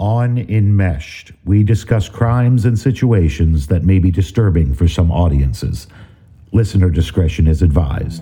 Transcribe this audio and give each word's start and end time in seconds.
On 0.00 0.38
Enmeshed, 0.38 1.30
we 1.44 1.62
discuss 1.62 2.08
crimes 2.08 2.64
and 2.64 2.76
situations 2.76 3.68
that 3.68 3.84
may 3.84 4.00
be 4.00 4.10
disturbing 4.10 4.74
for 4.74 4.88
some 4.88 5.12
audiences. 5.12 5.86
Listener 6.50 6.90
discretion 6.90 7.46
is 7.46 7.62
advised. 7.62 8.20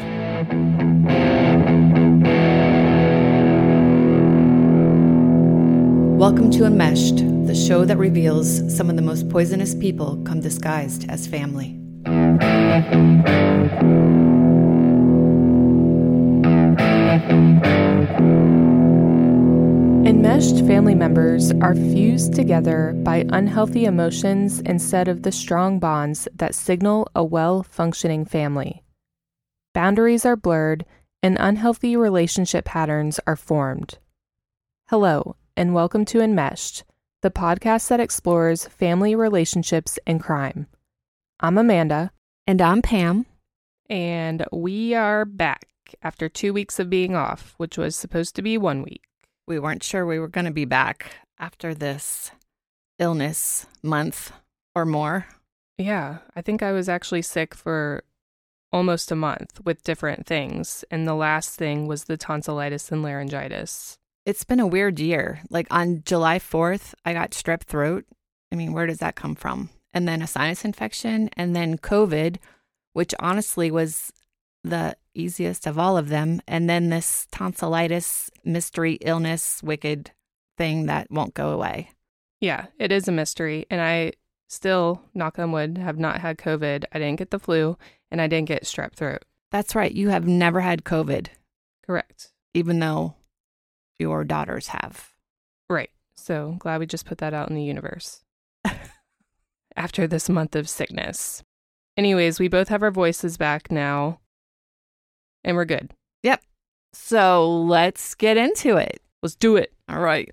Welcome 6.18 6.50
to 6.50 6.66
Enmeshed, 6.66 7.16
the 7.46 7.54
show 7.54 7.86
that 7.86 7.96
reveals 7.96 8.76
some 8.76 8.90
of 8.90 8.96
the 8.96 9.02
most 9.02 9.30
poisonous 9.30 9.74
people 9.74 10.22
come 10.26 10.40
disguised 10.40 11.08
as 11.08 11.26
family. 11.26 11.78
Enmeshed 20.04 20.66
family 20.66 20.96
members 20.96 21.52
are 21.52 21.76
fused 21.76 22.34
together 22.34 22.92
by 23.04 23.24
unhealthy 23.28 23.84
emotions 23.84 24.58
instead 24.62 25.06
of 25.06 25.22
the 25.22 25.30
strong 25.30 25.78
bonds 25.78 26.26
that 26.34 26.56
signal 26.56 27.08
a 27.14 27.22
well 27.22 27.62
functioning 27.62 28.24
family. 28.24 28.82
Boundaries 29.72 30.26
are 30.26 30.34
blurred 30.34 30.84
and 31.22 31.36
unhealthy 31.38 31.96
relationship 31.96 32.64
patterns 32.64 33.20
are 33.28 33.36
formed. 33.36 33.98
Hello, 34.88 35.36
and 35.56 35.72
welcome 35.72 36.04
to 36.06 36.20
Enmeshed, 36.20 36.82
the 37.20 37.30
podcast 37.30 37.86
that 37.86 38.00
explores 38.00 38.66
family 38.66 39.14
relationships 39.14 40.00
and 40.04 40.20
crime. 40.20 40.66
I'm 41.38 41.56
Amanda. 41.56 42.10
And 42.44 42.60
I'm 42.60 42.82
Pam. 42.82 43.24
And 43.88 44.46
we 44.50 44.94
are 44.94 45.24
back 45.24 45.68
after 46.02 46.28
two 46.28 46.52
weeks 46.52 46.80
of 46.80 46.90
being 46.90 47.14
off, 47.14 47.54
which 47.56 47.78
was 47.78 47.94
supposed 47.94 48.34
to 48.34 48.42
be 48.42 48.58
one 48.58 48.82
week 48.82 49.04
we 49.46 49.58
weren't 49.58 49.82
sure 49.82 50.06
we 50.06 50.18
were 50.18 50.28
going 50.28 50.44
to 50.44 50.52
be 50.52 50.64
back 50.64 51.16
after 51.38 51.74
this 51.74 52.30
illness 52.98 53.66
month 53.82 54.32
or 54.74 54.84
more. 54.84 55.26
Yeah, 55.78 56.18
I 56.36 56.42
think 56.42 56.62
I 56.62 56.72
was 56.72 56.88
actually 56.88 57.22
sick 57.22 57.54
for 57.54 58.04
almost 58.72 59.10
a 59.10 59.16
month 59.16 59.60
with 59.64 59.82
different 59.82 60.26
things. 60.26 60.84
And 60.90 61.06
the 61.06 61.14
last 61.14 61.56
thing 61.56 61.86
was 61.86 62.04
the 62.04 62.16
tonsillitis 62.16 62.90
and 62.90 63.02
laryngitis. 63.02 63.98
It's 64.24 64.44
been 64.44 64.60
a 64.60 64.66
weird 64.66 65.00
year. 65.00 65.40
Like 65.50 65.66
on 65.70 66.02
July 66.06 66.38
4th, 66.38 66.94
I 67.04 67.12
got 67.12 67.32
strep 67.32 67.62
throat. 67.62 68.04
I 68.52 68.56
mean, 68.56 68.72
where 68.72 68.86
does 68.86 68.98
that 68.98 69.16
come 69.16 69.34
from? 69.34 69.70
And 69.92 70.08
then 70.08 70.22
a 70.22 70.26
sinus 70.26 70.64
infection, 70.64 71.28
and 71.36 71.54
then 71.54 71.76
COVID, 71.76 72.36
which 72.94 73.14
honestly 73.18 73.70
was 73.70 74.10
the 74.64 74.96
easiest 75.14 75.66
of 75.66 75.78
all 75.78 75.96
of 75.96 76.08
them. 76.08 76.40
And 76.46 76.68
then 76.68 76.90
this 76.90 77.26
tonsillitis, 77.30 78.30
mystery 78.44 78.94
illness, 79.00 79.62
wicked 79.62 80.10
thing 80.56 80.86
that 80.86 81.10
won't 81.10 81.34
go 81.34 81.50
away. 81.50 81.90
Yeah, 82.40 82.66
it 82.78 82.92
is 82.92 83.08
a 83.08 83.12
mystery. 83.12 83.66
And 83.70 83.80
I 83.80 84.12
still, 84.48 85.02
knock 85.14 85.38
on 85.38 85.52
wood, 85.52 85.78
have 85.78 85.98
not 85.98 86.20
had 86.20 86.38
COVID. 86.38 86.84
I 86.92 86.98
didn't 86.98 87.18
get 87.18 87.30
the 87.30 87.38
flu 87.38 87.76
and 88.10 88.20
I 88.20 88.26
didn't 88.26 88.48
get 88.48 88.64
strep 88.64 88.94
throat. 88.94 89.24
That's 89.50 89.74
right. 89.74 89.92
You 89.92 90.08
have 90.08 90.26
never 90.26 90.60
had 90.60 90.84
COVID. 90.84 91.28
Correct. 91.86 92.32
Even 92.54 92.78
though 92.78 93.14
your 93.98 94.24
daughters 94.24 94.68
have. 94.68 95.12
Right. 95.68 95.90
So 96.16 96.56
glad 96.58 96.80
we 96.80 96.86
just 96.86 97.06
put 97.06 97.18
that 97.18 97.34
out 97.34 97.48
in 97.48 97.54
the 97.54 97.62
universe. 97.62 98.22
After 99.76 100.06
this 100.06 100.28
month 100.28 100.56
of 100.56 100.68
sickness. 100.68 101.42
Anyways, 101.96 102.40
we 102.40 102.48
both 102.48 102.68
have 102.68 102.82
our 102.82 102.90
voices 102.90 103.36
back 103.36 103.70
now 103.70 104.20
and 105.44 105.56
we're 105.56 105.64
good. 105.64 105.92
Yep. 106.22 106.42
So 106.92 107.62
let's 107.62 108.14
get 108.14 108.36
into 108.36 108.76
it. 108.76 109.00
Let's 109.22 109.34
do 109.34 109.56
it. 109.56 109.72
All 109.88 110.00
right. 110.00 110.32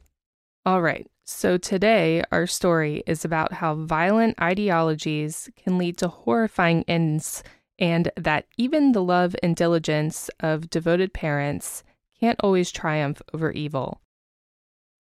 All 0.65 0.81
right. 0.81 1.07
So 1.25 1.57
today, 1.57 2.23
our 2.31 2.47
story 2.47 3.03
is 3.05 3.23
about 3.23 3.53
how 3.53 3.75
violent 3.75 4.41
ideologies 4.41 5.49
can 5.55 5.77
lead 5.77 5.97
to 5.99 6.07
horrifying 6.07 6.83
ends, 6.87 7.43
and 7.77 8.11
that 8.17 8.47
even 8.57 8.93
the 8.93 9.03
love 9.03 9.35
and 9.43 9.55
diligence 9.55 10.29
of 10.39 10.71
devoted 10.71 11.13
parents 11.13 11.83
can't 12.19 12.39
always 12.43 12.71
triumph 12.71 13.21
over 13.31 13.51
evil. 13.51 14.01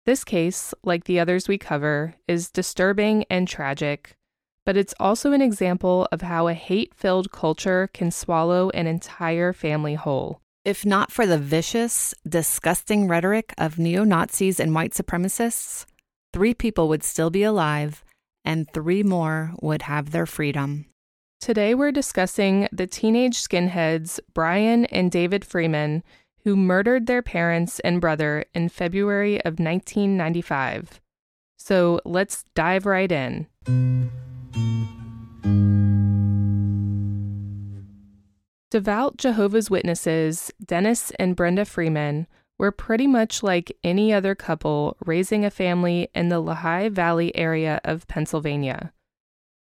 This 0.05 0.23
case, 0.23 0.73
like 0.83 1.05
the 1.05 1.19
others 1.19 1.47
we 1.47 1.57
cover, 1.57 2.15
is 2.27 2.49
disturbing 2.49 3.25
and 3.29 3.47
tragic, 3.47 4.17
but 4.67 4.75
it's 4.75 4.93
also 4.99 5.31
an 5.31 5.41
example 5.41 6.09
of 6.11 6.21
how 6.21 6.49
a 6.49 6.53
hate 6.53 6.93
filled 6.93 7.31
culture 7.31 7.89
can 7.93 8.11
swallow 8.11 8.69
an 8.71 8.85
entire 8.85 9.53
family 9.53 9.95
whole. 9.95 10.41
If 10.65 10.85
not 10.85 11.09
for 11.09 11.25
the 11.25 11.37
vicious, 11.37 12.13
disgusting 12.27 13.07
rhetoric 13.07 13.53
of 13.57 13.79
neo 13.79 14.03
Nazis 14.03 14.59
and 14.59 14.75
white 14.75 14.91
supremacists, 14.91 15.85
three 16.33 16.53
people 16.53 16.89
would 16.89 17.01
still 17.01 17.29
be 17.29 17.43
alive 17.43 18.03
and 18.43 18.69
three 18.73 19.03
more 19.03 19.53
would 19.61 19.83
have 19.83 20.11
their 20.11 20.25
freedom. 20.25 20.87
Today, 21.39 21.73
we're 21.73 21.93
discussing 21.93 22.67
the 22.73 22.87
teenage 22.87 23.37
skinheads 23.37 24.19
Bryan 24.33 24.83
and 24.87 25.09
David 25.09 25.45
Freeman, 25.45 26.03
who 26.43 26.57
murdered 26.57 27.07
their 27.07 27.21
parents 27.21 27.79
and 27.85 28.01
brother 28.01 28.43
in 28.53 28.67
February 28.67 29.37
of 29.45 29.59
1995. 29.59 30.99
So 31.55 32.01
let's 32.03 32.43
dive 32.53 32.85
right 32.85 33.09
in. 33.09 33.47
Devout 38.69 39.17
Jehovah's 39.17 39.69
Witnesses, 39.69 40.51
Dennis 40.63 41.11
and 41.11 41.35
Brenda 41.35 41.63
Freeman, 41.63 42.27
were 42.59 42.71
pretty 42.71 43.07
much 43.07 43.41
like 43.41 43.71
any 43.83 44.11
other 44.11 44.35
couple 44.35 44.97
raising 45.05 45.45
a 45.45 45.49
family 45.49 46.09
in 46.13 46.29
the 46.29 46.39
Lehigh 46.39 46.89
Valley 46.89 47.35
area 47.35 47.79
of 47.85 48.07
Pennsylvania. 48.07 48.91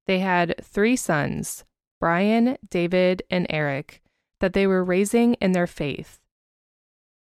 They 0.07 0.19
had 0.19 0.55
three 0.61 0.95
sons, 0.95 1.65
Bryan, 1.99 2.57
David, 2.69 3.23
and 3.29 3.47
Eric, 3.49 4.01
that 4.39 4.53
they 4.53 4.65
were 4.65 4.83
raising 4.83 5.33
in 5.35 5.51
their 5.51 5.67
faith. 5.67 6.19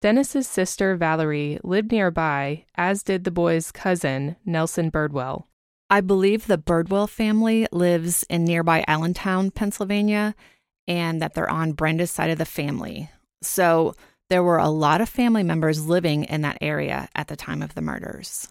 Dennis's 0.00 0.48
sister 0.48 0.96
Valerie 0.96 1.58
lived 1.62 1.92
nearby, 1.92 2.64
as 2.74 3.02
did 3.02 3.24
the 3.24 3.30
boy's 3.30 3.70
cousin, 3.70 4.36
Nelson 4.46 4.90
Birdwell. 4.90 5.44
I 5.92 6.00
believe 6.00 6.46
the 6.46 6.56
Birdwell 6.56 7.08
family 7.08 7.66
lives 7.72 8.24
in 8.30 8.44
nearby 8.44 8.84
Allentown, 8.86 9.50
Pennsylvania, 9.50 10.36
and 10.86 11.20
that 11.20 11.34
they're 11.34 11.50
on 11.50 11.72
Brenda's 11.72 12.12
side 12.12 12.30
of 12.30 12.38
the 12.38 12.44
family. 12.44 13.10
So 13.42 13.94
there 14.28 14.44
were 14.44 14.58
a 14.58 14.68
lot 14.68 15.00
of 15.00 15.08
family 15.08 15.42
members 15.42 15.88
living 15.88 16.22
in 16.24 16.42
that 16.42 16.58
area 16.60 17.08
at 17.16 17.26
the 17.26 17.34
time 17.34 17.60
of 17.60 17.74
the 17.74 17.82
murders. 17.82 18.48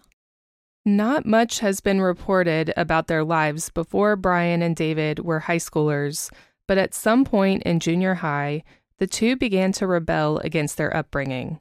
Not 0.84 1.24
much 1.24 1.60
has 1.60 1.80
been 1.80 2.02
reported 2.02 2.74
about 2.76 3.06
their 3.06 3.24
lives 3.24 3.70
before 3.70 4.16
Bryan 4.16 4.60
and 4.60 4.76
David 4.76 5.20
were 5.20 5.40
high 5.40 5.56
schoolers, 5.56 6.30
but 6.66 6.76
at 6.76 6.94
some 6.94 7.24
point 7.24 7.62
in 7.62 7.80
junior 7.80 8.14
high, 8.14 8.62
the 8.98 9.06
two 9.06 9.34
began 9.34 9.72
to 9.72 9.86
rebel 9.86 10.38
against 10.38 10.76
their 10.76 10.94
upbringing. 10.94 11.58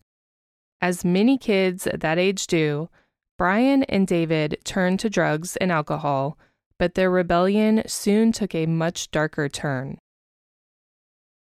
As 0.81 1.05
many 1.05 1.37
kids 1.37 1.87
at 1.87 2.01
that 2.01 2.17
age 2.17 2.47
do, 2.47 2.89
Bryan 3.39 3.83
and 3.83 4.05
David 4.05 4.57
turned 4.65 4.99
to 4.99 5.09
drugs 5.09 5.55
and 5.55 5.71
alcohol, 5.71 6.37
but 6.77 6.95
their 6.95 7.09
rebellion 7.09 7.83
soon 7.87 8.33
took 8.33 8.53
a 8.53 8.65
much 8.65 9.11
darker 9.11 9.47
turn. 9.47 9.97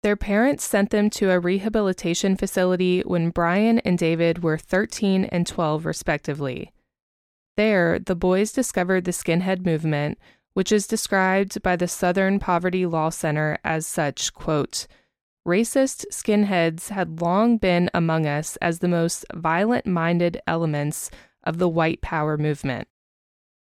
Their 0.01 0.15
parents 0.15 0.63
sent 0.63 0.89
them 0.89 1.11
to 1.11 1.29
a 1.29 1.39
rehabilitation 1.39 2.37
facility 2.37 3.01
when 3.01 3.29
Bryan 3.29 3.77
and 3.79 3.99
David 3.99 4.41
were 4.41 4.57
13 4.57 5.25
and 5.25 5.45
12, 5.45 5.85
respectively. 5.85 6.71
There, 7.55 7.99
the 7.99 8.15
boys 8.15 8.51
discovered 8.51 9.05
the 9.05 9.11
skinhead 9.11 9.63
movement, 9.63 10.17
which 10.55 10.71
is 10.71 10.87
described 10.87 11.61
by 11.61 11.75
the 11.75 11.87
Southern 11.87 12.39
Poverty 12.39 12.87
Law 12.87 13.11
Center 13.11 13.59
as 13.63 13.85
such, 13.85 14.33
quote, 14.33 14.87
Racist 15.47 16.05
skinheads 16.11 16.89
had 16.89 17.21
long 17.21 17.57
been 17.57 17.91
among 17.93 18.25
us 18.25 18.55
as 18.55 18.79
the 18.79 18.87
most 18.87 19.23
violent 19.35 19.85
minded 19.85 20.41
elements 20.47 21.11
of 21.45 21.57
the 21.57 21.69
white 21.69 22.01
power 22.01 22.37
movement. 22.37 22.87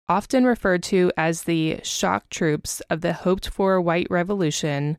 Often 0.09 0.45
referred 0.45 0.83
to 0.83 1.11
as 1.17 1.43
the 1.43 1.79
shock 1.83 2.29
troops 2.29 2.81
of 2.89 3.01
the 3.01 3.13
hoped 3.13 3.49
for 3.49 3.81
white 3.81 4.07
revolution, 4.09 4.97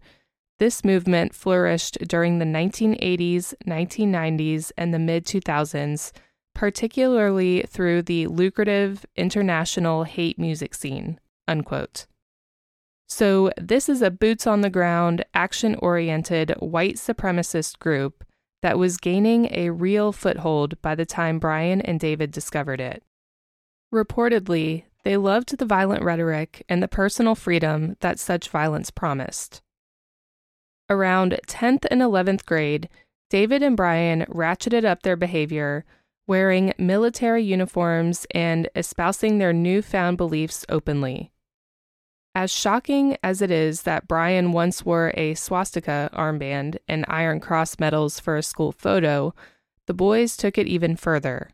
this 0.58 0.84
movement 0.84 1.34
flourished 1.34 1.98
during 2.06 2.38
the 2.38 2.44
1980s, 2.44 3.54
1990s, 3.66 4.72
and 4.76 4.92
the 4.92 4.98
mid 4.98 5.24
2000s, 5.24 6.12
particularly 6.54 7.62
through 7.62 8.02
the 8.02 8.26
lucrative 8.26 9.06
international 9.16 10.04
hate 10.04 10.38
music 10.38 10.74
scene. 10.74 11.18
Unquote. 11.46 12.06
So, 13.06 13.50
this 13.56 13.88
is 13.88 14.02
a 14.02 14.10
boots 14.10 14.46
on 14.46 14.60
the 14.60 14.68
ground, 14.68 15.24
action 15.32 15.76
oriented 15.76 16.50
white 16.58 16.96
supremacist 16.96 17.78
group 17.78 18.22
that 18.62 18.78
was 18.78 18.96
gaining 18.96 19.48
a 19.52 19.70
real 19.70 20.12
foothold 20.12 20.80
by 20.82 20.94
the 20.94 21.06
time 21.06 21.38
Bryan 21.38 21.80
and 21.80 22.00
David 22.00 22.30
discovered 22.30 22.80
it. 22.80 23.02
Reportedly, 23.92 24.84
they 25.04 25.16
loved 25.16 25.56
the 25.56 25.64
violent 25.64 26.02
rhetoric 26.02 26.64
and 26.68 26.82
the 26.82 26.88
personal 26.88 27.34
freedom 27.34 27.96
that 28.00 28.18
such 28.18 28.48
violence 28.48 28.90
promised. 28.90 29.62
Around 30.90 31.38
10th 31.46 31.86
and 31.90 32.00
11th 32.00 32.44
grade, 32.44 32.88
David 33.30 33.62
and 33.62 33.76
Bryan 33.76 34.24
ratcheted 34.28 34.84
up 34.84 35.02
their 35.02 35.16
behavior 35.16 35.84
wearing 36.28 36.74
military 36.78 37.42
uniforms 37.42 38.26
and 38.32 38.68
espousing 38.76 39.38
their 39.38 39.52
newfound 39.52 40.18
beliefs 40.18 40.64
openly. 40.68 41.32
As 42.38 42.52
shocking 42.52 43.16
as 43.20 43.42
it 43.42 43.50
is 43.50 43.82
that 43.82 44.06
Bryan 44.06 44.52
once 44.52 44.84
wore 44.86 45.12
a 45.16 45.34
swastika 45.34 46.08
armband 46.12 46.76
and 46.86 47.04
Iron 47.08 47.40
Cross 47.40 47.80
medals 47.80 48.20
for 48.20 48.36
a 48.36 48.44
school 48.44 48.70
photo, 48.70 49.34
the 49.88 49.92
boys 49.92 50.36
took 50.36 50.56
it 50.56 50.68
even 50.68 50.94
further. 50.94 51.50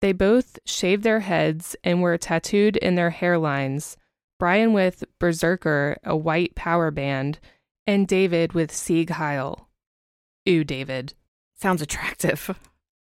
They 0.00 0.10
both 0.10 0.58
shaved 0.64 1.04
their 1.04 1.20
heads 1.20 1.76
and 1.84 2.02
were 2.02 2.18
tattooed 2.18 2.76
in 2.76 2.96
their 2.96 3.12
hairlines, 3.12 3.94
Bryan 4.40 4.72
with 4.72 5.04
Berserker, 5.20 5.96
a 6.02 6.16
white 6.16 6.56
power 6.56 6.90
band, 6.90 7.38
and 7.86 8.08
David 8.08 8.54
with 8.54 8.74
Sieg 8.74 9.10
Heil. 9.10 9.68
Ooh, 10.48 10.64
David. 10.64 11.14
Sounds 11.54 11.82
attractive. 11.82 12.58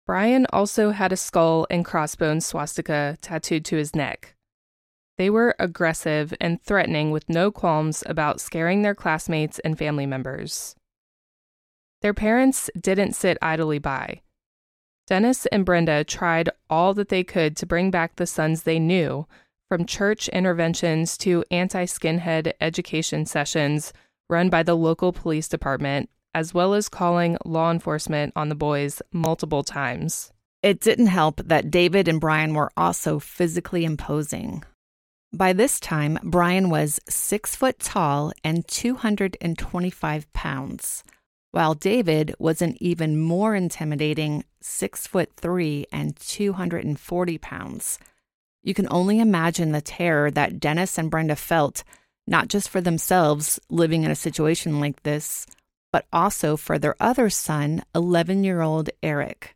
Bryan 0.06 0.46
also 0.52 0.92
had 0.92 1.14
a 1.14 1.18
skull 1.18 1.66
and 1.70 1.86
crossbones 1.86 2.46
swastika 2.46 3.18
tattooed 3.22 3.64
to 3.64 3.78
his 3.78 3.96
neck. 3.96 4.34
They 5.18 5.30
were 5.30 5.56
aggressive 5.60 6.34
and 6.40 6.62
threatening 6.62 7.12
with 7.12 7.28
no 7.28 7.52
qualms 7.52 8.04
about 8.06 8.40
scaring 8.40 8.82
their 8.82 8.96
classmates 8.96 9.60
and 9.60 9.78
family 9.78 10.06
members. 10.06 10.76
Their 12.02 12.14
parents 12.14 12.70
didn't 12.80 13.14
sit 13.14 13.38
idly 13.42 13.80
by. 13.80 14.22
Dennis 15.08 15.46
and 15.48 15.66
Brenda 15.66 16.04
tried 16.04 16.50
all 16.70 16.94
that 16.94 17.10
they 17.10 17.24
could 17.24 17.56
to 17.58 17.66
bring 17.66 17.90
back 17.90 18.16
the 18.16 18.28
sons 18.28 18.64
they 18.64 18.78
knew, 18.78 19.26
from 19.70 19.86
church 19.86 20.28
interventions 20.30 21.18
to 21.20 21.44
anti 21.50 21.86
skinhead 21.86 22.54
education 22.62 23.26
sessions 23.26 23.94
run 24.30 24.50
by 24.50 24.64
the 24.64 24.76
local 24.76 25.14
police 25.14 25.48
department, 25.48 26.10
as 26.34 26.54
well 26.54 26.74
as 26.74 26.90
calling 26.90 27.38
law 27.46 27.72
enforcement 27.72 28.34
on 28.36 28.50
the 28.50 28.56
boys 28.56 29.02
multiple 29.12 29.64
times. 29.64 30.32
It 30.62 30.82
didn't 30.82 31.08
help 31.08 31.42
that 31.46 31.72
David 31.72 32.08
and 32.08 32.20
Bryan 32.20 32.54
were 32.54 32.72
also 32.76 33.20
physically 33.20 33.86
imposing. 33.86 34.64
By 35.38 35.54
this 35.54 35.80
time, 35.80 36.18
Bryan 36.24 36.72
was 36.72 37.00
six 37.08 37.56
foot 37.56 37.78
tall 37.78 38.32
and 38.44 38.68
225 38.68 40.34
pounds 40.34 41.04
while 41.52 41.76
David 41.76 42.34
was 42.40 42.64
an 42.64 42.76
even 42.82 43.20
more 43.20 43.54
intimidating 43.54 44.46
six 44.64 45.06
foot 45.06 45.32
three 45.38 45.86
and 45.92 46.16
240 46.16 47.38
pounds. 47.38 48.00
You 48.64 48.74
can 48.74 48.88
only 48.90 49.20
imagine 49.20 49.74
the 49.74 49.82
terror 49.82 50.32
that 50.32 50.60
Dennis 50.60 50.98
and 50.98 51.12
Brenda 51.12 51.36
felt, 51.36 51.84
not 52.26 52.48
just 52.48 52.68
for 52.68 52.82
themselves 52.82 53.60
living 53.70 54.02
in 54.06 54.10
a 54.10 54.16
situation 54.16 54.80
like 54.80 55.04
this, 55.04 55.46
but 55.92 56.08
also 56.12 56.58
for 56.58 56.80
their 56.80 56.96
other 57.00 57.30
son, 57.30 57.84
11 57.94 58.44
year 58.44 58.62
old 58.62 58.90
Eric. 59.04 59.56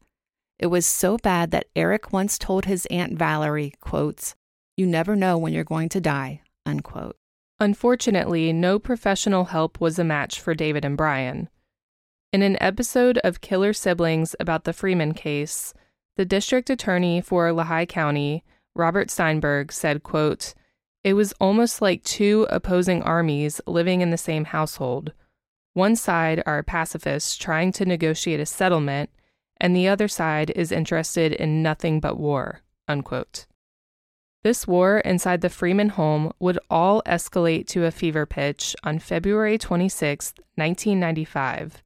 It 0.60 0.68
was 0.68 0.86
so 0.86 1.18
bad 1.18 1.50
that 1.50 1.70
Eric 1.76 2.14
once 2.14 2.38
told 2.38 2.66
his 2.66 2.86
Aunt 2.92 3.18
Valerie, 3.18 3.74
quotes, 3.82 4.36
You 4.78 4.88
never 4.88 5.16
know 5.16 5.38
when 5.38 5.54
you're 5.54 5.64
going 5.64 5.90
to 5.90 6.02
die, 6.02 6.42
unquote. 6.66 7.18
Unfortunately, 7.60 8.52
no 8.52 8.80
professional 8.80 9.46
help 9.46 9.80
was 9.80 10.00
a 10.00 10.04
match 10.04 10.40
for 10.40 10.56
David 10.56 10.84
and 10.84 10.98
Bryan. 10.98 11.50
In 12.34 12.42
an 12.42 12.58
episode 12.62 13.18
of 13.20 13.42
Killer 13.42 13.74
Siblings 13.74 14.36
about 14.40 14.64
the 14.64 14.74
Freeman 14.74 15.14
case, 15.14 15.74
the 16.16 16.26
district 16.26 16.70
attorney 16.70 17.22
for 17.22 17.52
Lehigh 17.52 17.86
County, 17.86 18.44
Robert 18.74 19.12
Steinberg, 19.12 19.72
said, 19.72 20.02
quote, 20.02 20.54
It 21.04 21.14
was 21.14 21.34
almost 21.34 21.82
like 21.82 22.04
two 22.04 22.48
opposing 22.50 23.04
armies 23.04 23.60
living 23.68 24.02
in 24.02 24.12
the 24.12 24.18
same 24.18 24.46
household. 24.46 25.12
One 25.74 25.96
side 25.96 26.42
are 26.46 26.64
pacifists 26.64 27.38
trying 27.38 27.72
to 27.74 27.86
negotiate 27.86 28.40
a 28.40 28.46
settlement, 28.46 29.10
and 29.60 29.76
the 29.76 29.88
other 29.88 30.08
side 30.08 30.52
is 30.56 30.72
interested 30.72 31.34
in 31.34 31.62
nothing 31.62 32.00
but 32.00 32.18
war. 32.18 32.62
Unquote. 32.88 33.46
This 34.44 34.68
war 34.68 34.98
inside 35.00 35.42
the 35.42 35.50
Freeman 35.50 35.90
home 35.90 36.32
would 36.40 36.58
all 36.68 37.04
escalate 37.06 37.68
to 37.68 37.86
a 37.86 37.92
fever 37.92 38.26
pitch 38.26 38.76
on 38.84 38.98
February 38.98 39.60
26, 39.60 40.34
1995 40.56 41.84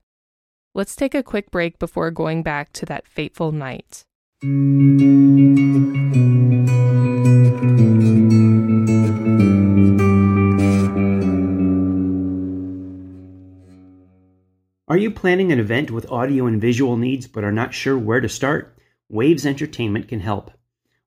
Let's 0.73 0.95
take 0.95 1.15
a 1.15 1.23
quick 1.23 1.51
break 1.51 1.79
before 1.79 2.11
going 2.11 2.43
back 2.43 2.73
to 2.73 2.85
that 2.87 3.07
fateful 3.07 3.53
night. 3.53 4.03
Are 14.87 14.97
you 14.97 15.11
planning 15.11 15.51
an 15.51 15.59
event 15.59 15.91
with 15.91 16.11
audio 16.11 16.45
and 16.45 16.61
visual 16.61 16.95
needs 16.95 17.25
but 17.25 17.43
are 17.43 17.53
not 17.53 17.73
sure 17.73 17.97
where 17.97 18.19
to 18.21 18.27
start? 18.29 18.77
Waves 19.09 19.45
Entertainment 19.45 20.09
can 20.09 20.19
help. 20.19 20.51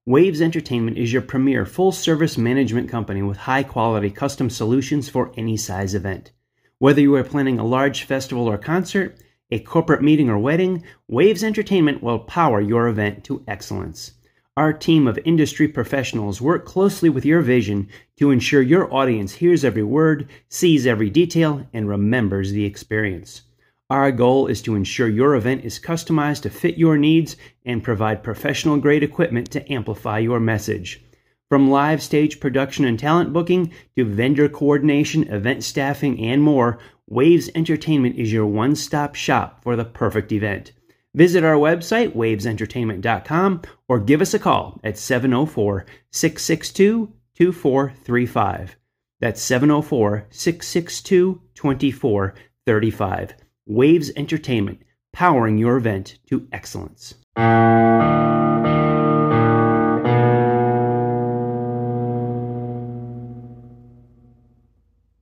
Waves 0.09 0.41
Entertainment 0.41 0.97
is 0.97 1.13
your 1.13 1.21
premier 1.21 1.67
full 1.67 1.93
service 1.93 2.39
management 2.39 2.89
company 2.89 3.21
with 3.21 3.37
high 3.37 3.63
quality 3.63 4.09
custom 4.09 4.49
solutions 4.49 5.07
for 5.07 5.35
any 5.37 5.55
size 5.55 5.95
event. 5.95 6.33
Whether 6.79 7.03
you 7.03 7.15
are 7.17 7.23
planning 7.23 7.59
a 7.59 7.67
large 7.67 8.05
festival 8.05 8.47
or 8.47 8.57
concert, 8.57 9.19
a 9.51 9.59
corporate 9.59 10.01
meeting 10.01 10.31
or 10.31 10.39
wedding, 10.39 10.83
Waves 11.09 11.45
Entertainment 11.45 12.03
will 12.03 12.21
power 12.21 12.59
your 12.59 12.89
event 12.89 13.23
to 13.25 13.45
excellence. 13.47 14.13
Our 14.57 14.73
team 14.73 15.07
of 15.07 15.19
industry 15.27 15.69
professionals 15.69 16.41
work 16.41 16.65
closely 16.65 17.11
with 17.11 17.27
your 17.27 17.43
vision 17.43 17.91
to 18.17 18.31
ensure 18.31 18.63
your 18.63 18.91
audience 18.91 19.35
hears 19.35 19.63
every 19.63 19.83
word, 19.83 20.27
sees 20.49 20.87
every 20.87 21.11
detail, 21.11 21.67
and 21.75 21.87
remembers 21.87 22.53
the 22.53 22.65
experience. 22.65 23.43
Our 23.91 24.13
goal 24.13 24.49
is 24.49 24.61
to 24.63 24.75
ensure 24.75 25.09
your 25.09 25.35
event 25.35 25.65
is 25.65 25.81
customized 25.81 26.43
to 26.43 26.51
fit 26.51 26.77
your 26.77 26.99
needs 26.99 27.37
and 27.65 27.83
provide 27.83 28.23
professional 28.23 28.77
grade 28.77 29.03
equipment 29.03 29.51
to 29.53 29.73
amplify 29.73 30.19
your 30.19 30.41
message. 30.41 31.03
From 31.49 31.71
live 31.71 32.03
stage 32.03 32.39
production 32.39 32.85
and 32.85 32.99
talent 32.99 33.33
booking 33.33 33.73
to 33.97 34.05
vendor 34.05 34.47
coordination, 34.51 35.33
event 35.33 35.65
staffing, 35.65 36.23
and 36.23 36.43
more, 36.43 36.79
Waves 37.09 37.49
Entertainment 37.55 38.17
is 38.17 38.31
your 38.31 38.45
one 38.45 38.77
stop 38.77 39.15
shop 39.15 39.63
for 39.63 39.75
the 39.75 39.87
perfect 39.87 40.33
event. 40.33 40.73
Visit 41.15 41.43
our 41.43 41.57
website, 41.57 42.15
wavesentertainment.com, 42.15 43.63
or 43.89 44.01
give 44.01 44.21
us 44.21 44.35
a 44.35 44.39
call 44.39 44.79
at 44.85 44.99
704 44.99 45.87
662 46.11 47.11
2435. 47.35 48.77
That's 49.19 49.41
704 49.41 50.27
662 50.29 51.41
2435. 51.55 53.35
Waves 53.71 54.11
Entertainment, 54.17 54.81
powering 55.13 55.59
your 55.59 55.77
event 55.77 56.19
to 56.27 56.49
excellence. 56.53 57.17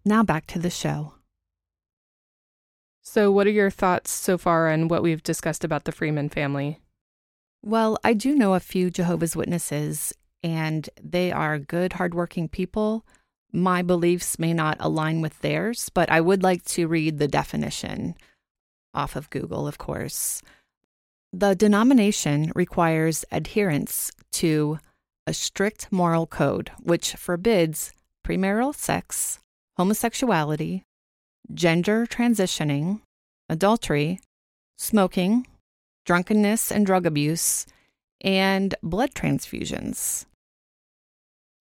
Now 0.05 0.23
back 0.23 0.47
to 0.47 0.61
the 0.61 0.71
show. 0.71 1.15
So, 3.03 3.33
what 3.33 3.49
are 3.49 3.51
your 3.51 3.71
thoughts 3.71 4.13
so 4.13 4.39
far 4.39 4.71
on 4.71 4.87
what 4.87 5.03
we've 5.03 5.25
discussed 5.25 5.65
about 5.65 5.83
the 5.83 5.91
Freeman 5.91 6.29
family? 6.29 6.79
Well, 7.65 7.99
I 8.05 8.13
do 8.13 8.37
know 8.37 8.55
a 8.55 8.61
few 8.61 8.93
Jehovah's 8.93 9.35
Witnesses, 9.35 10.13
and 10.45 10.89
they 11.03 11.33
are 11.33 11.59
good, 11.59 11.95
hardworking 11.95 12.49
people. 12.49 13.05
My 13.53 13.83
beliefs 13.83 14.39
may 14.39 14.53
not 14.53 14.77
align 14.79 15.21
with 15.21 15.41
theirs, 15.41 15.91
but 15.93 16.09
I 16.13 16.21
would 16.21 16.45
like 16.45 16.65
to 16.67 16.87
read 16.87 17.19
the 17.19 17.27
definition 17.27 18.15
off 18.97 19.15
of 19.15 19.31
Google, 19.31 19.69
of 19.69 19.79
course. 19.79 20.43
The 21.33 21.55
denomination 21.55 22.51
requires 22.55 23.25
adherence 23.31 24.11
to 24.33 24.79
a 25.27 25.35
strict 25.35 25.93
moral 25.93 26.27
code, 26.27 26.71
which 26.83 27.13
forbids 27.13 27.93
premarital 28.25 28.75
sex, 28.75 29.41
homosexuality, 29.77 30.83
gender 31.53 32.07
transitioning, 32.07 33.01
adultery, 33.49 34.19
smoking, 34.79 35.47
drunkenness 36.05 36.71
and 36.71 36.87
drug 36.87 37.07
abuse, 37.07 37.67
and 38.23 38.75
blood 38.83 39.13
transfusions. 39.15 40.25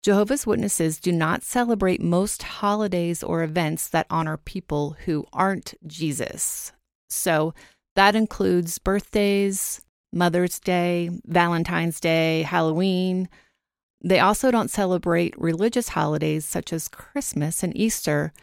Jehovah's 0.03 0.45
Witnesses 0.45 0.99
do 0.99 1.11
not 1.11 1.41
celebrate 1.41 1.99
most 1.99 2.43
holidays 2.43 3.23
or 3.23 3.41
events 3.41 3.87
that 3.89 4.05
honor 4.09 4.37
people 4.37 4.95
who 5.05 5.25
aren't 5.33 5.73
Jesus. 5.87 6.71
So 7.09 7.53
that 7.95 8.15
includes 8.15 8.77
birthdays, 8.77 9.81
Mother's 10.11 10.59
Day, 10.59 11.09
Valentine's 11.25 11.99
Day, 11.99 12.43
Halloween, 12.43 13.29
they 14.05 14.19
also 14.19 14.51
don't 14.51 14.69
celebrate 14.69 15.33
religious 15.35 15.89
holidays 15.89 16.45
such 16.45 16.71
as 16.71 16.87
Christmas 16.87 17.63
and 17.63 17.75
Easter 17.75 18.33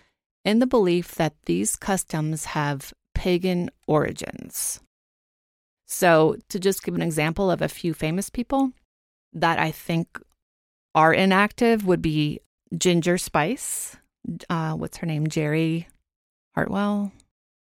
in 0.44 0.58
the 0.58 0.66
belief 0.66 1.14
that 1.14 1.34
these 1.46 1.76
customs 1.76 2.46
have 2.46 2.92
pagan 3.14 3.70
origins. 3.86 4.80
So, 5.86 6.34
to 6.48 6.58
just 6.58 6.82
give 6.82 6.96
an 6.96 7.02
example 7.02 7.48
of 7.48 7.62
a 7.62 7.68
few 7.68 7.94
famous 7.94 8.28
people 8.28 8.72
that 9.32 9.60
I 9.60 9.70
think 9.70 10.18
are 10.96 11.14
inactive, 11.14 11.86
would 11.86 12.02
be 12.02 12.40
Ginger 12.76 13.16
Spice. 13.16 13.96
Uh, 14.50 14.72
what's 14.72 14.96
her 14.96 15.06
name? 15.06 15.28
Jerry 15.28 15.86
Hartwell? 16.56 17.12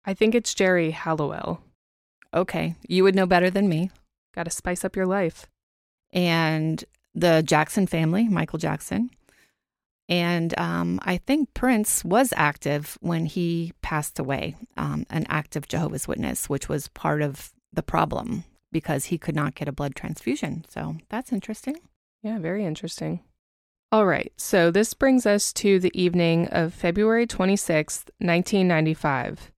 I 0.04 0.14
think 0.14 0.34
it's 0.34 0.54
Geri 0.54 0.90
Halliwell. 0.90 1.62
Okay, 2.34 2.74
you 2.88 3.04
would 3.04 3.14
know 3.14 3.26
better 3.26 3.50
than 3.50 3.68
me. 3.68 3.90
Got 4.34 4.44
to 4.44 4.50
spice 4.50 4.84
up 4.84 4.96
your 4.96 5.06
life. 5.06 5.46
And 6.12 6.82
the 7.14 7.42
Jackson 7.42 7.86
family, 7.86 8.28
Michael 8.28 8.58
Jackson. 8.58 9.10
And 10.08 10.58
um, 10.58 10.98
I 11.04 11.18
think 11.18 11.54
Prince 11.54 12.04
was 12.04 12.32
active 12.36 12.98
when 13.00 13.26
he 13.26 13.72
passed 13.82 14.18
away, 14.18 14.56
um, 14.76 15.06
an 15.10 15.26
active 15.28 15.68
Jehovah's 15.68 16.08
Witness, 16.08 16.48
which 16.48 16.68
was 16.68 16.88
part 16.88 17.22
of 17.22 17.52
the 17.72 17.82
problem 17.82 18.44
because 18.72 19.06
he 19.06 19.18
could 19.18 19.36
not 19.36 19.54
get 19.54 19.68
a 19.68 19.72
blood 19.72 19.94
transfusion. 19.94 20.64
So 20.68 20.96
that's 21.08 21.32
interesting. 21.32 21.76
Yeah, 22.22 22.38
very 22.38 22.64
interesting. 22.64 23.20
All 23.90 24.06
right, 24.06 24.32
so 24.38 24.70
this 24.70 24.94
brings 24.94 25.26
us 25.26 25.52
to 25.54 25.78
the 25.78 25.92
evening 26.00 26.48
of 26.48 26.72
February 26.72 27.26
26th, 27.26 28.08
1995. 28.18 29.51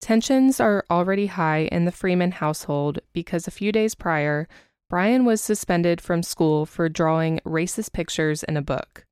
Tensions 0.00 0.60
are 0.60 0.84
already 0.90 1.26
high 1.26 1.68
in 1.72 1.84
the 1.84 1.92
Freeman 1.92 2.32
household 2.32 3.00
because 3.12 3.46
a 3.46 3.52
few 3.52 3.72
days 3.72 3.94
prior, 3.94 4.46
Bryan 4.88 5.24
was 5.24 5.40
suspended 5.40 6.00
from 6.00 6.22
school 6.22 6.64
for 6.64 6.88
drawing 6.88 7.40
racist 7.44 7.92
pictures 7.92 8.44
in 8.44 8.56
a 8.56 8.62
book. 8.62 9.04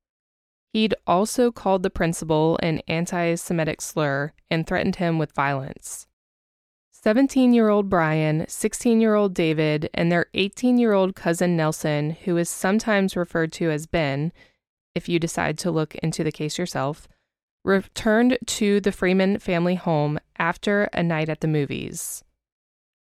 He'd 0.73 0.95
also 1.07 1.51
called 1.51 1.83
the 1.83 1.91
principal 1.91 2.59
an 2.63 2.81
anti 2.89 3.35
Semitic 3.37 3.81
slur 3.81 4.33
and 4.51 4.67
threatened 4.67 4.97
him 4.97 5.19
with 5.19 5.33
violence. 5.33 6.07
17 6.91 7.53
year 7.53 7.69
old 7.69 7.91
Bryan, 7.91 8.47
16 8.49 9.01
year 9.01 9.15
old 9.15 9.35
David, 9.35 9.91
and 9.95 10.11
their 10.11 10.27
18 10.35 10.79
year 10.79 10.93
old 10.93 11.15
cousin 11.15 11.57
Nelson, 11.57 12.11
who 12.25 12.37
is 12.37 12.49
sometimes 12.49 13.17
referred 13.17 13.53
to 13.53 13.71
as 13.71 13.87
Ben, 13.87 14.33
if 14.95 15.09
you 15.09 15.19
decide 15.19 15.59
to 15.59 15.71
look 15.71 15.95
into 15.97 16.25
the 16.25 16.33
case 16.33 16.57
yourself, 16.57 17.07
returned 17.65 18.39
to 18.47 18.81
the 18.81 18.93
Freeman 18.93 19.39
family 19.39 19.75
home 19.75 20.19
after 20.39 20.85
a 20.93 21.03
night 21.03 21.29
at 21.29 21.41
the 21.41 21.49
movies. 21.49 22.23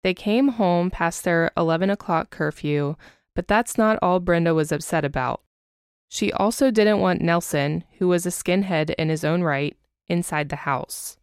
They 0.04 0.14
came 0.14 0.50
home 0.50 0.90
past 0.90 1.24
their 1.24 1.52
11 1.56 1.90
o'clock 1.90 2.30
curfew, 2.30 2.96
but 3.36 3.48
that's 3.48 3.78
not 3.78 4.00
all 4.02 4.20
Brenda 4.20 4.54
was 4.54 4.72
upset 4.72 5.06
about. 5.06 5.42
She 6.10 6.32
also 6.32 6.72
didn't 6.72 7.00
want 7.00 7.22
Nelson, 7.22 7.84
who 8.00 8.08
was 8.08 8.26
a 8.26 8.30
skinhead 8.30 8.92
in 8.92 9.10
his 9.10 9.24
own 9.24 9.44
right, 9.44 9.78
inside 10.08 10.50
the 10.50 10.58
house. 10.58 11.18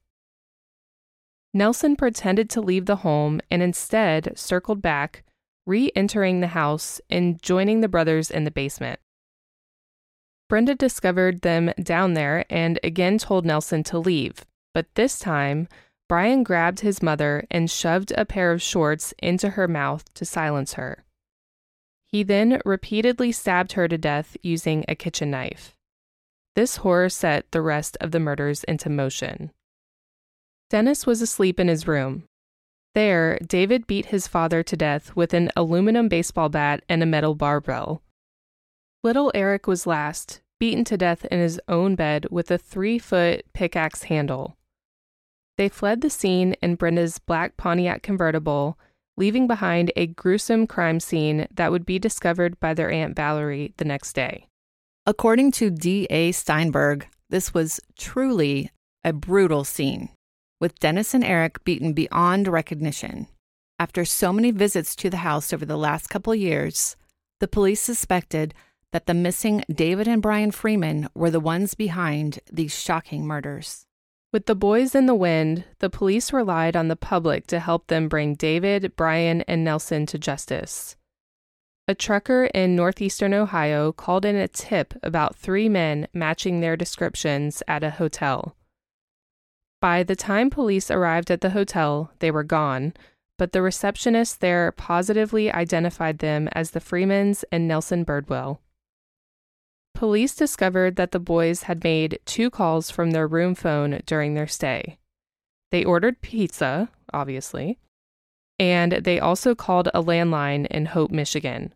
Nelson 1.52 1.96
pretended 1.96 2.50
to 2.50 2.60
leave 2.60 2.86
the 2.86 2.96
home 2.96 3.40
and 3.50 3.62
instead 3.62 4.36
circled 4.36 4.82
back, 4.82 5.24
re 5.66 5.90
entering 5.96 6.40
the 6.40 6.48
house 6.48 7.00
and 7.08 7.40
joining 7.42 7.80
the 7.80 7.88
brothers 7.88 8.30
in 8.30 8.44
the 8.44 8.50
basement. 8.50 9.00
Brenda 10.54 10.76
discovered 10.76 11.40
them 11.40 11.72
down 11.82 12.14
there 12.14 12.44
and 12.48 12.78
again 12.84 13.18
told 13.18 13.44
Nelson 13.44 13.82
to 13.82 13.98
leave, 13.98 14.46
but 14.72 14.86
this 14.94 15.18
time, 15.18 15.66
Bryan 16.08 16.44
grabbed 16.44 16.78
his 16.78 17.02
mother 17.02 17.44
and 17.50 17.68
shoved 17.68 18.12
a 18.12 18.24
pair 18.24 18.52
of 18.52 18.62
shorts 18.62 19.12
into 19.18 19.50
her 19.50 19.66
mouth 19.66 20.04
to 20.14 20.24
silence 20.24 20.74
her. 20.74 21.02
He 22.06 22.22
then 22.22 22.62
repeatedly 22.64 23.32
stabbed 23.32 23.72
her 23.72 23.88
to 23.88 23.98
death 23.98 24.36
using 24.44 24.84
a 24.86 24.94
kitchen 24.94 25.28
knife. 25.32 25.74
This 26.54 26.76
horror 26.76 27.08
set 27.08 27.50
the 27.50 27.60
rest 27.60 27.96
of 28.00 28.12
the 28.12 28.20
murders 28.20 28.62
into 28.62 28.88
motion. 28.88 29.50
Dennis 30.70 31.04
was 31.04 31.20
asleep 31.20 31.58
in 31.58 31.66
his 31.66 31.88
room. 31.88 32.28
There, 32.94 33.40
David 33.44 33.88
beat 33.88 34.06
his 34.06 34.28
father 34.28 34.62
to 34.62 34.76
death 34.76 35.16
with 35.16 35.34
an 35.34 35.50
aluminum 35.56 36.06
baseball 36.06 36.48
bat 36.48 36.84
and 36.88 37.02
a 37.02 37.06
metal 37.06 37.34
barbell. 37.34 38.02
Little 39.02 39.32
Eric 39.34 39.66
was 39.66 39.84
last, 39.84 40.40
beaten 40.58 40.84
to 40.84 40.96
death 40.96 41.24
in 41.26 41.40
his 41.40 41.60
own 41.68 41.94
bed 41.94 42.26
with 42.30 42.50
a 42.50 42.58
three 42.58 42.98
foot 42.98 43.44
pickaxe 43.52 44.04
handle. 44.04 44.56
They 45.56 45.68
fled 45.68 46.00
the 46.00 46.10
scene 46.10 46.54
in 46.62 46.74
Brenda's 46.74 47.18
black 47.18 47.56
Pontiac 47.56 48.02
convertible, 48.02 48.78
leaving 49.16 49.46
behind 49.46 49.92
a 49.94 50.06
gruesome 50.06 50.66
crime 50.66 50.98
scene 50.98 51.46
that 51.54 51.70
would 51.70 51.86
be 51.86 51.98
discovered 51.98 52.58
by 52.58 52.74
their 52.74 52.90
Aunt 52.90 53.14
Valerie 53.14 53.72
the 53.76 53.84
next 53.84 54.14
day. 54.14 54.48
According 55.06 55.52
to 55.52 55.70
D.A. 55.70 56.32
Steinberg, 56.32 57.06
this 57.30 57.54
was 57.54 57.80
truly 57.96 58.70
a 59.04 59.12
brutal 59.12 59.64
scene 59.64 60.08
with 60.60 60.78
Dennis 60.78 61.14
and 61.14 61.22
Eric 61.22 61.62
beaten 61.64 61.92
beyond 61.92 62.48
recognition. 62.48 63.28
After 63.78 64.04
so 64.04 64.32
many 64.32 64.50
visits 64.50 64.96
to 64.96 65.10
the 65.10 65.18
house 65.18 65.52
over 65.52 65.66
the 65.66 65.76
last 65.76 66.08
couple 66.08 66.34
years, 66.34 66.96
the 67.40 67.48
police 67.48 67.80
suspected 67.80 68.54
that 68.94 69.06
the 69.06 69.12
missing 69.12 69.64
David 69.68 70.06
and 70.06 70.22
Bryan 70.22 70.52
Freeman 70.52 71.08
were 71.16 71.28
the 71.32 71.40
ones 71.40 71.74
behind 71.74 72.38
these 72.52 72.78
shocking 72.78 73.26
murders. 73.26 73.86
With 74.32 74.46
the 74.46 74.54
boys 74.54 74.94
in 74.94 75.06
the 75.06 75.16
wind, 75.16 75.64
the 75.80 75.90
police 75.90 76.32
relied 76.32 76.76
on 76.76 76.86
the 76.86 76.94
public 76.94 77.48
to 77.48 77.58
help 77.58 77.88
them 77.88 78.08
bring 78.08 78.36
David, 78.36 78.94
Bryan, 78.94 79.40
and 79.48 79.64
Nelson 79.64 80.06
to 80.06 80.16
justice. 80.16 80.94
A 81.88 81.94
trucker 81.96 82.44
in 82.54 82.76
northeastern 82.76 83.34
Ohio 83.34 83.90
called 83.90 84.24
in 84.24 84.36
a 84.36 84.46
tip 84.46 84.94
about 85.02 85.34
three 85.34 85.68
men 85.68 86.06
matching 86.14 86.60
their 86.60 86.76
descriptions 86.76 87.64
at 87.66 87.82
a 87.82 87.90
hotel. 87.90 88.54
By 89.80 90.04
the 90.04 90.14
time 90.14 90.50
police 90.50 90.88
arrived 90.88 91.32
at 91.32 91.40
the 91.40 91.50
hotel, 91.50 92.12
they 92.20 92.30
were 92.30 92.44
gone, 92.44 92.94
but 93.38 93.50
the 93.50 93.60
receptionist 93.60 94.40
there 94.40 94.70
positively 94.70 95.52
identified 95.52 96.18
them 96.18 96.48
as 96.52 96.70
the 96.70 96.80
Freemans 96.80 97.44
and 97.50 97.66
Nelson 97.66 98.04
Birdwell. 98.04 98.60
Police 99.94 100.34
discovered 100.34 100.96
that 100.96 101.12
the 101.12 101.20
boys 101.20 101.64
had 101.64 101.84
made 101.84 102.18
two 102.24 102.50
calls 102.50 102.90
from 102.90 103.12
their 103.12 103.28
room 103.28 103.54
phone 103.54 104.00
during 104.06 104.34
their 104.34 104.48
stay. 104.48 104.98
They 105.70 105.84
ordered 105.84 106.20
pizza, 106.20 106.90
obviously, 107.12 107.78
and 108.58 108.92
they 108.92 109.20
also 109.20 109.54
called 109.54 109.88
a 109.94 110.02
landline 110.02 110.66
in 110.66 110.86
Hope, 110.86 111.10
Michigan. 111.10 111.74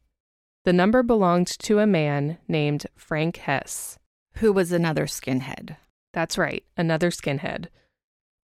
The 0.64 0.72
number 0.72 1.02
belonged 1.02 1.46
to 1.60 1.78
a 1.78 1.86
man 1.86 2.38
named 2.48 2.86
Frank 2.96 3.38
Hess, 3.38 3.98
who 4.34 4.52
was 4.52 4.72
another 4.72 5.06
skinhead. 5.06 5.76
That's 6.12 6.36
right, 6.36 6.64
another 6.76 7.10
skinhead. 7.10 7.68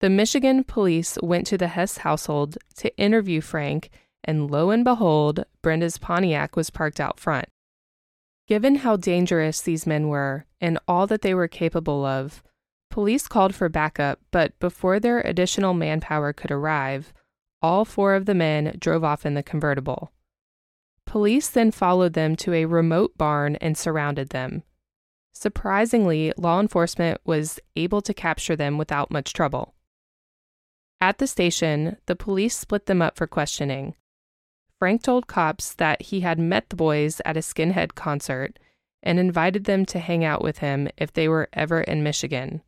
The 0.02 0.10
Michigan 0.10 0.64
police 0.64 1.18
went 1.24 1.48
to 1.48 1.58
the 1.58 1.70
Hess 1.70 1.98
household 1.98 2.58
to 2.78 2.96
interview 2.98 3.42
Frank, 3.42 3.90
and 4.24 4.50
lo 4.50 4.70
and 4.70 4.84
behold, 4.84 5.46
Brenda's 5.62 5.98
Pontiac 5.98 6.56
was 6.56 6.70
parked 6.70 7.00
out 7.00 7.20
front. 7.20 7.48
Given 8.48 8.76
how 8.76 8.96
dangerous 8.96 9.62
these 9.62 9.88
men 9.88 10.08
were 10.08 10.46
and 10.62 10.78
all 10.88 11.08
that 11.08 11.22
they 11.22 11.34
were 11.34 11.48
capable 11.48 12.06
of, 12.06 12.44
police 12.92 13.28
called 13.28 13.56
for 13.56 13.70
backup, 13.70 14.20
but 14.32 14.58
before 14.60 15.00
their 15.00 15.22
additional 15.22 15.74
manpower 15.74 16.32
could 16.32 16.52
arrive, 16.52 17.12
all 17.62 17.86
four 17.86 18.14
of 18.14 18.26
the 18.26 18.36
men 18.36 18.76
drove 18.80 19.04
off 19.04 19.26
in 19.26 19.34
the 19.34 19.42
convertible. 19.42 20.12
Police 21.06 21.50
then 21.50 21.72
followed 21.72 22.14
them 22.14 22.36
to 22.38 22.54
a 22.54 22.66
remote 22.66 23.18
barn 23.18 23.56
and 23.58 23.78
surrounded 23.78 24.30
them. 24.30 24.64
Surprisingly, 25.34 26.32
law 26.38 26.60
enforcement 26.60 27.20
was 27.26 27.60
able 27.76 28.02
to 28.02 28.14
capture 28.14 28.56
them 28.56 28.78
without 28.78 29.12
much 29.12 29.34
trouble. 29.34 29.74
At 31.02 31.18
the 31.18 31.28
station, 31.28 31.98
the 32.06 32.16
police 32.16 32.56
split 32.58 32.86
them 32.86 33.02
up 33.02 33.18
for 33.18 33.28
questioning. 33.28 33.96
Frank 34.80 35.04
told 35.04 35.28
cops 35.28 35.74
that 35.74 36.02
he 36.02 36.22
had 36.22 36.38
met 36.38 36.70
the 36.70 36.76
boys 36.76 37.22
at 37.26 37.38
a 37.38 37.42
skinhead 37.42 37.96
concert 37.96 38.60
and 39.02 39.20
invited 39.20 39.66
them 39.66 39.86
to 39.86 40.00
hang 40.00 40.26
out 40.26 40.42
with 40.42 40.58
him 40.58 40.90
if 40.98 41.14
they 41.14 41.28
were 41.28 41.48
ever 41.54 41.82
in 41.82 42.04
Michigan. 42.04 42.62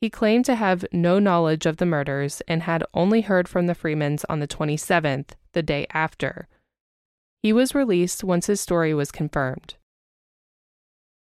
He 0.00 0.08
claimed 0.08 0.46
to 0.46 0.54
have 0.54 0.86
no 0.92 1.18
knowledge 1.18 1.66
of 1.66 1.76
the 1.76 1.86
murders 1.86 2.40
and 2.48 2.62
had 2.62 2.82
only 2.94 3.20
heard 3.20 3.48
from 3.48 3.66
the 3.66 3.74
Freemans 3.74 4.24
on 4.28 4.40
the 4.40 4.48
27th, 4.48 5.30
the 5.52 5.62
day 5.62 5.86
after. 5.92 6.48
He 7.42 7.52
was 7.52 7.74
released 7.74 8.24
once 8.24 8.46
his 8.46 8.60
story 8.60 8.94
was 8.94 9.12
confirmed. 9.12 9.74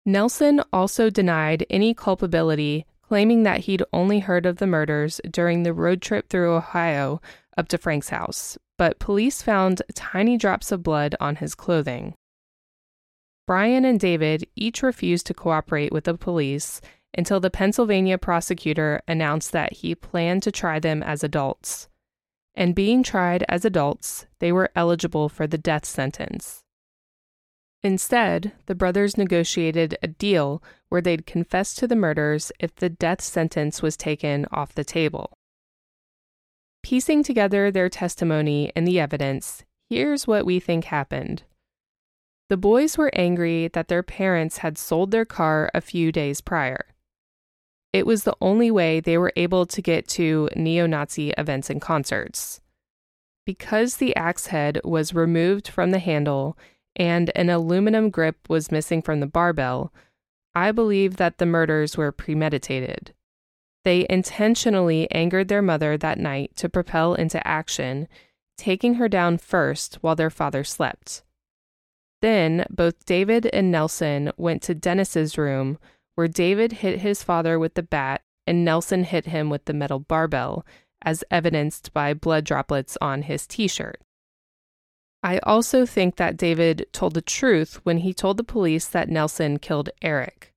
Nelson 0.06 0.62
also 0.72 1.10
denied 1.10 1.66
any 1.68 1.94
culpability 1.94 2.86
claiming 3.02 3.42
that 3.42 3.60
he'd 3.60 3.82
only 3.92 4.20
heard 4.20 4.46
of 4.46 4.58
the 4.58 4.66
murders 4.68 5.20
during 5.28 5.64
the 5.64 5.74
road 5.74 6.00
trip 6.00 6.28
through 6.28 6.54
Ohio 6.54 7.20
up 7.56 7.66
to 7.66 7.76
Frank's 7.76 8.10
house, 8.10 8.56
but 8.80 8.98
police 8.98 9.42
found 9.42 9.82
tiny 9.94 10.38
drops 10.38 10.72
of 10.72 10.82
blood 10.82 11.14
on 11.20 11.36
his 11.36 11.54
clothing. 11.54 12.14
Bryan 13.46 13.84
and 13.84 14.00
David 14.00 14.48
each 14.56 14.82
refused 14.82 15.26
to 15.26 15.34
cooperate 15.34 15.92
with 15.92 16.04
the 16.04 16.14
police 16.14 16.80
until 17.12 17.40
the 17.40 17.50
Pennsylvania 17.50 18.16
prosecutor 18.16 19.02
announced 19.06 19.52
that 19.52 19.74
he 19.74 19.94
planned 19.94 20.42
to 20.44 20.50
try 20.50 20.78
them 20.78 21.02
as 21.02 21.22
adults. 21.22 21.90
And 22.54 22.74
being 22.74 23.02
tried 23.02 23.44
as 23.50 23.66
adults, 23.66 24.24
they 24.38 24.50
were 24.50 24.70
eligible 24.74 25.28
for 25.28 25.46
the 25.46 25.58
death 25.58 25.84
sentence. 25.84 26.64
Instead, 27.82 28.52
the 28.64 28.74
brothers 28.74 29.18
negotiated 29.18 29.98
a 30.02 30.08
deal 30.08 30.62
where 30.88 31.02
they'd 31.02 31.26
confess 31.26 31.74
to 31.74 31.86
the 31.86 31.96
murders 31.96 32.50
if 32.58 32.74
the 32.76 32.88
death 32.88 33.20
sentence 33.20 33.82
was 33.82 33.98
taken 33.98 34.46
off 34.50 34.74
the 34.74 34.84
table. 34.84 35.34
Piecing 36.82 37.22
together 37.22 37.70
their 37.70 37.88
testimony 37.88 38.72
and 38.74 38.86
the 38.86 38.98
evidence, 38.98 39.64
here's 39.88 40.26
what 40.26 40.46
we 40.46 40.58
think 40.58 40.84
happened. 40.84 41.42
The 42.48 42.56
boys 42.56 42.98
were 42.98 43.12
angry 43.14 43.68
that 43.68 43.88
their 43.88 44.02
parents 44.02 44.58
had 44.58 44.76
sold 44.76 45.10
their 45.10 45.24
car 45.24 45.70
a 45.72 45.80
few 45.80 46.10
days 46.10 46.40
prior. 46.40 46.84
It 47.92 48.06
was 48.06 48.24
the 48.24 48.36
only 48.40 48.70
way 48.70 49.00
they 49.00 49.18
were 49.18 49.32
able 49.36 49.66
to 49.66 49.82
get 49.82 50.08
to 50.08 50.48
neo 50.56 50.86
Nazi 50.86 51.30
events 51.30 51.70
and 51.70 51.80
concerts. 51.80 52.60
Because 53.46 53.96
the 53.96 54.14
axe 54.16 54.46
head 54.46 54.80
was 54.84 55.14
removed 55.14 55.68
from 55.68 55.90
the 55.90 55.98
handle 55.98 56.56
and 56.96 57.30
an 57.36 57.50
aluminum 57.50 58.10
grip 58.10 58.48
was 58.48 58.72
missing 58.72 59.02
from 59.02 59.20
the 59.20 59.26
barbell, 59.26 59.92
I 60.54 60.72
believe 60.72 61.16
that 61.16 61.38
the 61.38 61.46
murders 61.46 61.96
were 61.96 62.12
premeditated. 62.12 63.14
They 63.84 64.06
intentionally 64.10 65.10
angered 65.10 65.48
their 65.48 65.62
mother 65.62 65.96
that 65.96 66.18
night 66.18 66.52
to 66.56 66.68
propel 66.68 67.14
into 67.14 67.44
action, 67.46 68.08
taking 68.58 68.94
her 68.94 69.08
down 69.08 69.38
first 69.38 69.96
while 70.02 70.16
their 70.16 70.30
father 70.30 70.64
slept. 70.64 71.22
Then 72.20 72.66
both 72.68 73.06
David 73.06 73.46
and 73.46 73.70
Nelson 73.70 74.32
went 74.36 74.62
to 74.62 74.74
Dennis's 74.74 75.38
room, 75.38 75.78
where 76.14 76.28
David 76.28 76.72
hit 76.72 77.00
his 77.00 77.22
father 77.22 77.58
with 77.58 77.74
the 77.74 77.82
bat 77.82 78.22
and 78.46 78.64
Nelson 78.64 79.04
hit 79.04 79.26
him 79.26 79.48
with 79.48 79.64
the 79.64 79.72
metal 79.72 80.00
barbell, 80.00 80.66
as 81.02 81.24
evidenced 81.30 81.92
by 81.94 82.12
blood 82.12 82.44
droplets 82.44 82.98
on 83.00 83.22
his 83.22 83.46
t 83.46 83.68
shirt. 83.68 84.00
I 85.22 85.38
also 85.44 85.86
think 85.86 86.16
that 86.16 86.36
David 86.36 86.86
told 86.92 87.14
the 87.14 87.22
truth 87.22 87.80
when 87.84 87.98
he 87.98 88.12
told 88.12 88.36
the 88.36 88.44
police 88.44 88.86
that 88.88 89.08
Nelson 89.08 89.58
killed 89.58 89.90
Eric. 90.02 90.49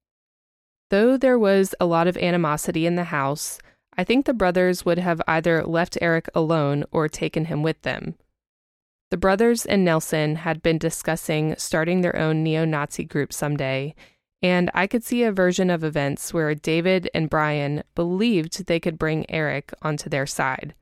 Though 0.94 1.18
there 1.18 1.40
was 1.40 1.74
a 1.80 1.88
lot 1.88 2.08
of 2.08 2.18
animosity 2.18 2.86
in 2.86 2.94
the 2.94 3.06
house, 3.06 3.58
I 3.98 4.04
think 4.04 4.28
the 4.28 4.32
brothers 4.36 4.86
would 4.86 5.00
have 5.00 5.24
either 5.28 5.66
left 5.66 5.98
Eric 6.00 6.30
alone 6.36 6.84
or 6.92 7.10
taken 7.10 7.46
him 7.46 7.64
with 7.64 7.82
them. 7.82 8.14
The 9.10 9.18
brothers 9.18 9.66
and 9.66 9.84
Nelson 9.84 10.36
had 10.36 10.62
been 10.62 10.78
discussing 10.78 11.56
starting 11.58 12.02
their 12.02 12.16
own 12.16 12.44
neo 12.44 12.64
Nazi 12.64 13.06
group 13.06 13.34
someday, 13.34 13.96
and 14.44 14.70
I 14.76 14.86
could 14.86 15.04
see 15.04 15.24
a 15.24 15.32
version 15.32 15.72
of 15.72 15.84
events 15.84 16.32
where 16.32 16.54
David 16.54 17.10
and 17.12 17.28
Bryan 17.28 17.82
believed 17.96 18.68
they 18.68 18.80
could 18.80 19.00
bring 19.00 19.26
Eric 19.32 19.74
onto 19.82 20.12
their 20.12 20.28
side. 20.28 20.76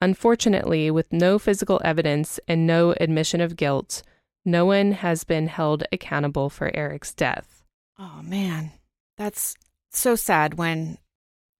Unfortunately, 0.00 0.90
with 0.90 1.12
no 1.12 1.38
physical 1.38 1.80
evidence 1.84 2.40
and 2.48 2.66
no 2.66 2.92
admission 2.98 3.40
of 3.40 3.54
guilt, 3.54 4.02
no 4.44 4.66
one 4.66 4.90
has 4.90 5.22
been 5.22 5.46
held 5.46 5.84
accountable 5.92 6.50
for 6.50 6.74
Eric's 6.74 7.14
death. 7.14 7.62
Oh, 7.96 8.20
man. 8.24 8.72
That's 9.22 9.54
so 9.92 10.16
sad 10.16 10.54
when 10.54 10.98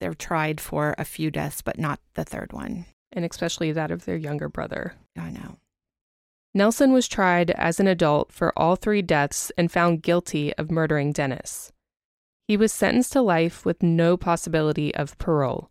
they're 0.00 0.14
tried 0.14 0.60
for 0.60 0.96
a 0.98 1.04
few 1.04 1.30
deaths, 1.30 1.62
but 1.62 1.78
not 1.78 2.00
the 2.14 2.24
third 2.24 2.52
one. 2.52 2.86
And 3.12 3.24
especially 3.24 3.70
that 3.70 3.92
of 3.92 4.04
their 4.04 4.16
younger 4.16 4.48
brother. 4.48 4.94
I 5.16 5.30
know. 5.30 5.58
Nelson 6.54 6.92
was 6.92 7.06
tried 7.06 7.52
as 7.52 7.78
an 7.78 7.86
adult 7.86 8.32
for 8.32 8.52
all 8.58 8.74
three 8.74 9.00
deaths 9.00 9.52
and 9.56 9.70
found 9.70 10.02
guilty 10.02 10.52
of 10.54 10.72
murdering 10.72 11.12
Dennis. 11.12 11.70
He 12.48 12.56
was 12.56 12.72
sentenced 12.72 13.12
to 13.12 13.22
life 13.22 13.64
with 13.64 13.80
no 13.80 14.16
possibility 14.16 14.92
of 14.96 15.16
parole. 15.18 15.70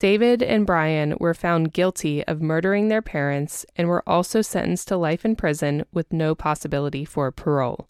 David 0.00 0.42
and 0.42 0.64
Bryan 0.64 1.14
were 1.20 1.34
found 1.34 1.74
guilty 1.74 2.24
of 2.24 2.40
murdering 2.40 2.88
their 2.88 3.02
parents 3.02 3.66
and 3.76 3.86
were 3.86 4.08
also 4.08 4.40
sentenced 4.40 4.88
to 4.88 4.96
life 4.96 5.26
in 5.26 5.36
prison 5.36 5.84
with 5.92 6.10
no 6.10 6.34
possibility 6.34 7.04
for 7.04 7.30
parole. 7.30 7.86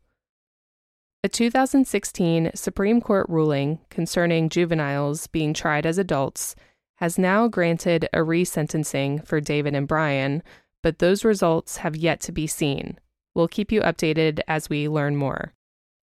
A 1.25 1.29
2016 1.31 2.51
Supreme 2.55 3.01
Court 3.01 3.25
ruling 3.31 3.79
concerning 3.89 4.51
juveniles 4.51 5.27
being 5.27 5.55
tried 5.55 5.87
as 5.87 5.97
adults 5.97 6.55
has 6.97 7.17
now 7.17 7.49
granted 7.49 8.07
a 8.13 8.19
resentencing 8.19 9.27
for 9.27 9.41
David 9.41 9.75
and 9.75 9.89
Bryan 9.89 10.43
but 10.83 10.99
those 10.99 11.25
results 11.25 11.79
have 11.79 11.97
yet 11.97 12.21
to 12.21 12.31
be 12.31 12.47
seen. 12.47 12.99
We'll 13.35 13.49
keep 13.49 13.73
you 13.73 13.81
updated 13.81 14.41
as 14.47 14.69
we 14.69 14.87
learn 14.87 15.17
more. 15.17 15.55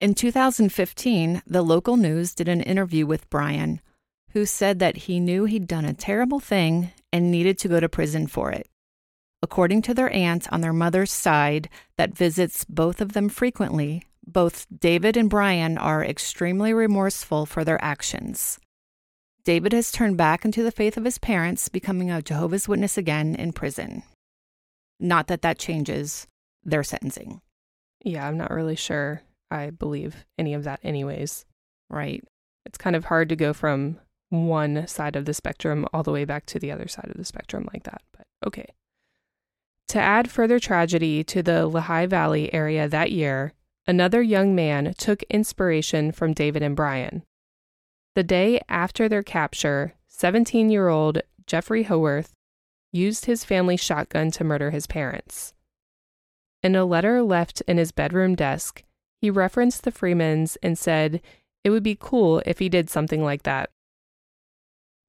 In 0.00 0.14
2015, 0.14 1.42
the 1.46 1.60
local 1.60 1.98
news 1.98 2.34
did 2.34 2.48
an 2.48 2.62
interview 2.62 3.04
with 3.04 3.28
Bryan, 3.28 3.82
who 4.30 4.46
said 4.46 4.78
that 4.78 4.96
he 4.96 5.20
knew 5.20 5.44
he'd 5.44 5.68
done 5.68 5.84
a 5.84 5.92
terrible 5.92 6.40
thing 6.40 6.92
and 7.12 7.30
needed 7.30 7.58
to 7.58 7.68
go 7.68 7.78
to 7.78 7.90
prison 7.90 8.26
for 8.26 8.52
it. 8.52 8.70
According 9.42 9.82
to 9.82 9.92
their 9.92 10.10
aunt 10.14 10.50
on 10.50 10.62
their 10.62 10.72
mother's 10.72 11.12
side, 11.12 11.68
that 11.98 12.16
visits 12.16 12.64
both 12.64 13.02
of 13.02 13.12
them 13.12 13.28
frequently, 13.28 14.04
both 14.32 14.66
David 14.76 15.16
and 15.16 15.30
Bryan 15.30 15.78
are 15.78 16.04
extremely 16.04 16.72
remorseful 16.72 17.46
for 17.46 17.64
their 17.64 17.82
actions. 17.82 18.58
David 19.44 19.72
has 19.72 19.90
turned 19.90 20.16
back 20.16 20.44
into 20.44 20.62
the 20.62 20.70
faith 20.70 20.96
of 20.96 21.04
his 21.04 21.18
parents, 21.18 21.68
becoming 21.68 22.10
a 22.10 22.22
Jehovah's 22.22 22.68
Witness 22.68 22.98
again 22.98 23.34
in 23.34 23.52
prison. 23.52 24.02
Not 24.98 25.28
that 25.28 25.42
that 25.42 25.58
changes 25.58 26.26
their 26.62 26.82
sentencing. 26.82 27.40
Yeah, 28.04 28.26
I'm 28.26 28.36
not 28.36 28.50
really 28.50 28.76
sure 28.76 29.22
I 29.50 29.70
believe 29.70 30.24
any 30.38 30.54
of 30.54 30.64
that, 30.64 30.80
anyways. 30.82 31.44
Right. 31.88 32.22
It's 32.66 32.78
kind 32.78 32.94
of 32.94 33.06
hard 33.06 33.28
to 33.30 33.36
go 33.36 33.52
from 33.52 33.98
one 34.28 34.86
side 34.86 35.16
of 35.16 35.24
the 35.24 35.34
spectrum 35.34 35.86
all 35.92 36.02
the 36.02 36.12
way 36.12 36.24
back 36.24 36.46
to 36.46 36.58
the 36.58 36.70
other 36.70 36.86
side 36.86 37.08
of 37.08 37.16
the 37.16 37.24
spectrum 37.24 37.68
like 37.72 37.82
that, 37.84 38.02
but 38.16 38.26
okay. 38.46 38.66
To 39.88 39.98
add 39.98 40.30
further 40.30 40.60
tragedy 40.60 41.24
to 41.24 41.42
the 41.42 41.66
Lehigh 41.66 42.06
Valley 42.06 42.52
area 42.54 42.88
that 42.88 43.10
year, 43.10 43.54
another 43.90 44.22
young 44.22 44.54
man 44.54 44.94
took 44.96 45.24
inspiration 45.24 46.12
from 46.12 46.32
David 46.32 46.62
and 46.62 46.76
Bryan. 46.76 47.24
The 48.14 48.22
day 48.22 48.60
after 48.68 49.08
their 49.08 49.24
capture, 49.24 49.94
17 50.06 50.70
year 50.70 50.86
old 50.86 51.20
Jeffrey 51.44 51.82
Howorth 51.82 52.32
used 52.92 53.24
his 53.24 53.44
family 53.44 53.76
shotgun 53.76 54.30
to 54.30 54.44
murder 54.44 54.70
his 54.70 54.86
parents. 54.86 55.54
In 56.62 56.76
a 56.76 56.84
letter 56.84 57.20
left 57.20 57.62
in 57.62 57.78
his 57.78 57.90
bedroom 57.90 58.36
desk, 58.36 58.84
he 59.20 59.28
referenced 59.28 59.82
the 59.82 59.90
Freemans 59.90 60.56
and 60.62 60.78
said 60.78 61.20
it 61.64 61.70
would 61.70 61.82
be 61.82 61.98
cool 61.98 62.42
if 62.46 62.60
he 62.60 62.68
did 62.68 62.88
something 62.88 63.24
like 63.24 63.42
that. 63.42 63.70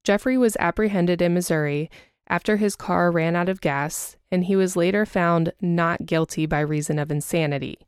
Jeffrey 0.02 0.36
was 0.36 0.56
apprehended 0.58 1.22
in 1.22 1.34
Missouri 1.34 1.88
after 2.26 2.56
his 2.56 2.74
car 2.74 3.12
ran 3.12 3.36
out 3.36 3.48
of 3.48 3.60
gas, 3.60 4.16
and 4.32 4.46
he 4.46 4.56
was 4.56 4.74
later 4.74 5.06
found 5.06 5.52
not 5.60 6.04
guilty 6.04 6.46
by 6.46 6.60
reason 6.60 6.98
of 6.98 7.12
insanity. 7.12 7.78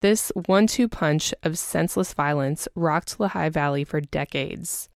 This 0.00 0.30
one 0.46 0.68
two 0.68 0.88
punch 0.88 1.34
of 1.42 1.58
senseless 1.58 2.14
violence 2.14 2.68
rocked 2.76 3.18
Lehigh 3.18 3.48
Valley 3.48 3.82
for 3.82 4.00
decades. 4.00 4.88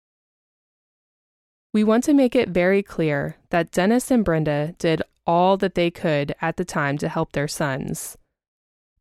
We 1.72 1.82
want 1.82 2.04
to 2.04 2.14
make 2.14 2.36
it 2.36 2.50
very 2.50 2.84
clear 2.84 3.36
that 3.50 3.72
Dennis 3.72 4.12
and 4.12 4.24
Brenda 4.24 4.76
did 4.78 5.02
all 5.26 5.56
that 5.56 5.74
they 5.74 5.90
could 5.90 6.36
at 6.40 6.56
the 6.56 6.64
time 6.64 6.98
to 6.98 7.08
help 7.08 7.32
their 7.32 7.48
sons. 7.48 8.16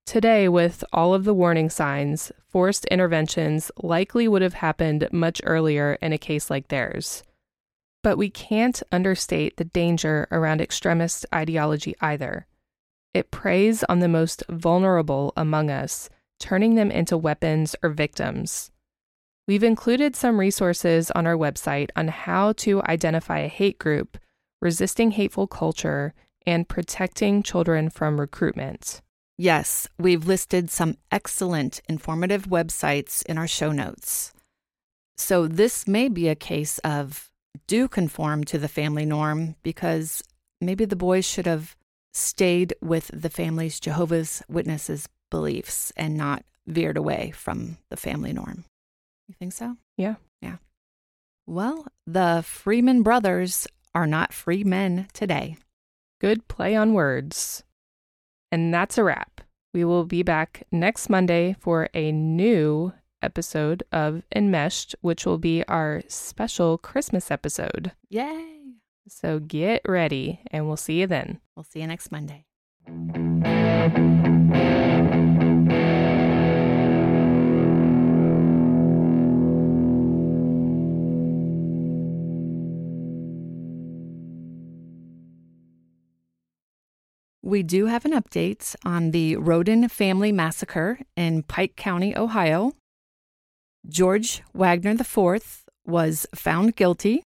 Today, 0.07 0.49
with 0.49 0.83
all 0.91 1.13
of 1.13 1.23
the 1.23 1.35
warning 1.35 1.69
signs, 1.69 2.31
forced 2.49 2.85
interventions 2.85 3.69
likely 3.77 4.27
would 4.27 4.41
have 4.41 4.55
happened 4.55 5.07
much 5.11 5.39
earlier 5.43 5.99
in 6.01 6.13
a 6.13 6.17
case 6.17 6.49
like 6.49 6.69
theirs. 6.69 7.21
But 8.01 8.17
we 8.17 8.31
can't 8.31 8.81
understate 8.91 9.57
the 9.57 9.65
danger 9.65 10.27
around 10.31 10.61
extremist 10.61 11.27
ideology 11.33 11.95
either. 12.01 12.47
It 13.13 13.31
preys 13.31 13.83
on 13.85 13.99
the 13.99 14.07
most 14.07 14.43
vulnerable 14.49 15.33
among 15.35 15.69
us, 15.69 16.09
turning 16.39 16.75
them 16.75 16.91
into 16.91 17.17
weapons 17.17 17.75
or 17.83 17.89
victims. 17.89 18.71
We've 19.47 19.63
included 19.63 20.15
some 20.15 20.39
resources 20.39 21.11
on 21.11 21.27
our 21.27 21.35
website 21.35 21.89
on 21.95 22.07
how 22.07 22.53
to 22.53 22.81
identify 22.83 23.39
a 23.39 23.47
hate 23.47 23.79
group, 23.79 24.17
resisting 24.61 25.11
hateful 25.11 25.47
culture, 25.47 26.13
and 26.45 26.69
protecting 26.69 27.43
children 27.43 27.89
from 27.89 28.19
recruitment. 28.19 29.01
Yes, 29.37 29.87
we've 29.97 30.25
listed 30.25 30.69
some 30.69 30.97
excellent 31.11 31.81
informative 31.89 32.45
websites 32.45 33.25
in 33.25 33.37
our 33.37 33.47
show 33.47 33.71
notes. 33.71 34.33
So, 35.17 35.47
this 35.47 35.87
may 35.87 36.09
be 36.09 36.29
a 36.29 36.35
case 36.35 36.77
of 36.79 37.31
do 37.67 37.87
conform 37.87 38.43
to 38.45 38.57
the 38.57 38.67
family 38.67 39.05
norm 39.05 39.55
because 39.63 40.23
maybe 40.59 40.85
the 40.85 40.95
boys 40.95 41.25
should 41.25 41.45
have 41.45 41.75
stayed 42.13 42.73
with 42.81 43.09
the 43.13 43.29
family's 43.29 43.79
Jehovah's 43.79 44.43
Witnesses 44.49 45.07
beliefs 45.29 45.91
and 45.95 46.15
not 46.15 46.43
veered 46.67 46.97
away 46.97 47.31
from 47.31 47.77
the 47.89 47.97
family 47.97 48.33
norm. 48.33 48.65
You 49.27 49.35
think 49.37 49.53
so? 49.53 49.77
Yeah. 49.97 50.15
Yeah. 50.41 50.57
Well, 51.47 51.87
the 52.05 52.43
Freeman 52.45 53.03
brothers 53.03 53.67
are 53.95 54.07
not 54.07 54.33
free 54.33 54.63
men 54.63 55.07
today. 55.13 55.57
Good 56.19 56.47
play 56.47 56.75
on 56.75 56.93
words. 56.93 57.63
And 58.51 58.73
that's 58.73 58.97
a 58.97 59.03
wrap. 59.03 59.41
We 59.73 59.85
will 59.85 60.05
be 60.05 60.23
back 60.23 60.63
next 60.71 61.09
Monday 61.09 61.55
for 61.59 61.89
a 61.93 62.11
new 62.11 62.93
episode 63.21 63.83
of 63.91 64.23
Enmeshed, 64.35 64.95
which 65.01 65.25
will 65.25 65.37
be 65.37 65.63
our 65.67 66.03
special 66.07 66.77
Christmas 66.77 67.31
episode. 67.31 67.91
Yay! 68.09 68.60
So 69.07 69.39
get 69.39 69.81
ready, 69.87 70.39
and 70.51 70.67
we'll 70.67 70.77
see 70.77 71.01
you 71.01 71.07
then. 71.07 71.39
We'll 71.55 71.63
see 71.63 71.81
you 71.81 71.87
next 71.87 72.11
Monday. 72.11 72.45
We 87.43 87.63
do 87.63 87.87
have 87.87 88.05
an 88.05 88.13
update 88.13 88.75
on 88.85 89.11
the 89.11 89.35
Rhoden 89.35 89.91
family 89.91 90.31
massacre 90.31 90.99
in 91.17 91.43
Pike 91.43 91.75
County, 91.75 92.15
Ohio. 92.15 92.71
George 93.89 94.41
Wagner 94.53 94.91
IV 94.91 95.65
was 95.85 96.27
found 96.33 96.77
guilty. 96.77 97.23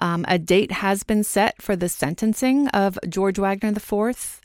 Um, 0.00 0.24
a 0.26 0.38
date 0.38 0.72
has 0.72 1.02
been 1.02 1.22
set 1.22 1.60
for 1.60 1.76
the 1.76 1.88
sentencing 1.88 2.68
of 2.68 2.98
George 3.06 3.38
Wagner 3.38 3.68
IV, 3.68 4.40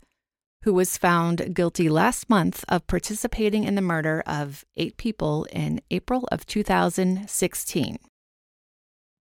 who 0.62 0.74
was 0.74 0.98
found 0.98 1.54
guilty 1.54 1.88
last 1.88 2.28
month 2.28 2.62
of 2.68 2.86
participating 2.86 3.64
in 3.64 3.74
the 3.74 3.80
murder 3.80 4.22
of 4.26 4.66
eight 4.76 4.98
people 4.98 5.46
in 5.50 5.80
April 5.90 6.28
of 6.30 6.44
2016. 6.44 7.98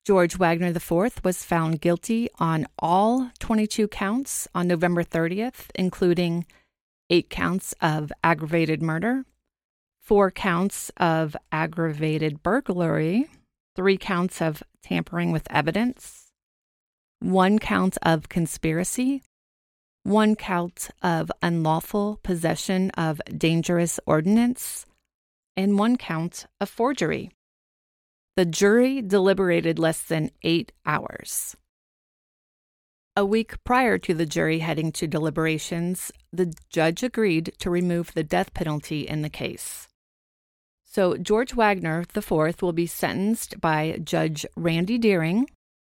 George 0.06 0.38
Wagner 0.38 0.68
IV 0.68 1.24
was 1.24 1.44
found 1.44 1.82
guilty 1.82 2.30
on 2.38 2.68
all 2.78 3.32
22 3.40 3.88
counts 3.88 4.48
on 4.54 4.68
November 4.68 5.04
30th, 5.04 5.70
including 5.74 6.46
eight 7.10 7.30
counts 7.30 7.74
of 7.82 8.12
aggravated 8.24 8.82
murder, 8.82 9.24
four 10.02 10.32
counts 10.32 10.92
of 10.98 11.36
aggravated 11.52 12.44
burglary, 12.44 13.28
three 13.76 13.98
counts 13.98 14.42
of 14.42 14.62
tampering 14.84 15.32
with 15.32 15.48
evidence, 15.50 16.25
one 17.20 17.60
count 17.60 17.98
of 18.02 18.30
conspiracy, 18.30 19.22
one 20.04 20.36
count 20.36 20.90
of 21.02 21.32
unlawful 21.42 22.20
possession 22.24 22.92
of 22.92 23.22
dangerous 23.38 24.00
ordnance, 24.06 24.86
and 25.58 25.80
one 25.80 25.98
count 25.98 26.46
of 26.62 26.70
forgery. 26.70 27.32
The 28.36 28.46
jury 28.46 29.02
deliberated 29.02 29.80
less 29.80 30.02
than 30.02 30.32
eight 30.44 30.72
hours. 30.86 31.56
A 33.16 33.26
week 33.26 33.64
prior 33.64 33.98
to 34.00 34.14
the 34.14 34.26
jury 34.26 34.60
heading 34.60 34.92
to 34.92 35.08
deliberations, 35.08 36.12
the 36.34 36.54
judge 36.70 37.02
agreed 37.02 37.54
to 37.60 37.70
remove 37.70 38.14
the 38.14 38.26
death 38.26 38.54
penalty 38.54 39.08
in 39.08 39.22
the 39.22 39.30
case. 39.30 39.88
So, 40.84 41.16
George 41.16 41.54
Wagner 41.54 42.04
IV 42.14 42.62
will 42.62 42.74
be 42.74 42.86
sentenced 42.86 43.60
by 43.62 44.00
Judge 44.04 44.46
Randy 44.56 44.98
Deering 44.98 45.48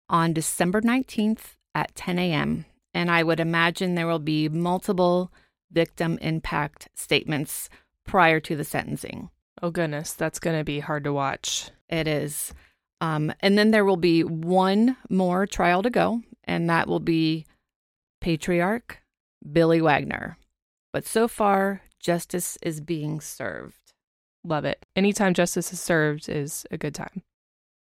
on 0.09 0.33
December 0.33 0.81
19th 0.81 1.55
at 1.75 1.93
10 1.95 2.19
a.m. 2.19 2.65
And 2.93 3.11
I 3.11 3.23
would 3.23 3.39
imagine 3.39 3.95
there 3.95 4.07
will 4.07 4.19
be 4.19 4.49
multiple 4.49 5.31
victim 5.71 6.17
impact 6.21 6.89
statements 6.95 7.69
prior 8.05 8.39
to 8.39 8.55
the 8.55 8.63
sentencing. 8.63 9.29
Oh, 9.61 9.69
goodness, 9.69 10.13
that's 10.13 10.39
going 10.39 10.57
to 10.57 10.63
be 10.63 10.79
hard 10.79 11.03
to 11.03 11.13
watch. 11.13 11.69
It 11.87 12.07
is. 12.07 12.53
Um, 13.01 13.31
and 13.39 13.57
then 13.57 13.71
there 13.71 13.85
will 13.85 13.97
be 13.97 14.23
one 14.23 14.97
more 15.09 15.45
trial 15.45 15.83
to 15.83 15.89
go, 15.89 16.21
and 16.43 16.69
that 16.69 16.87
will 16.87 16.99
be 16.99 17.45
Patriarch 18.19 19.01
Billy 19.51 19.81
Wagner. 19.81 20.37
But 20.91 21.05
so 21.05 21.27
far, 21.27 21.81
justice 21.99 22.57
is 22.61 22.81
being 22.81 23.21
served. 23.21 23.93
Love 24.43 24.65
it. 24.65 24.85
Anytime 24.95 25.33
justice 25.33 25.71
is 25.71 25.79
served 25.79 26.27
is 26.27 26.65
a 26.71 26.77
good 26.77 26.95
time. 26.95 27.21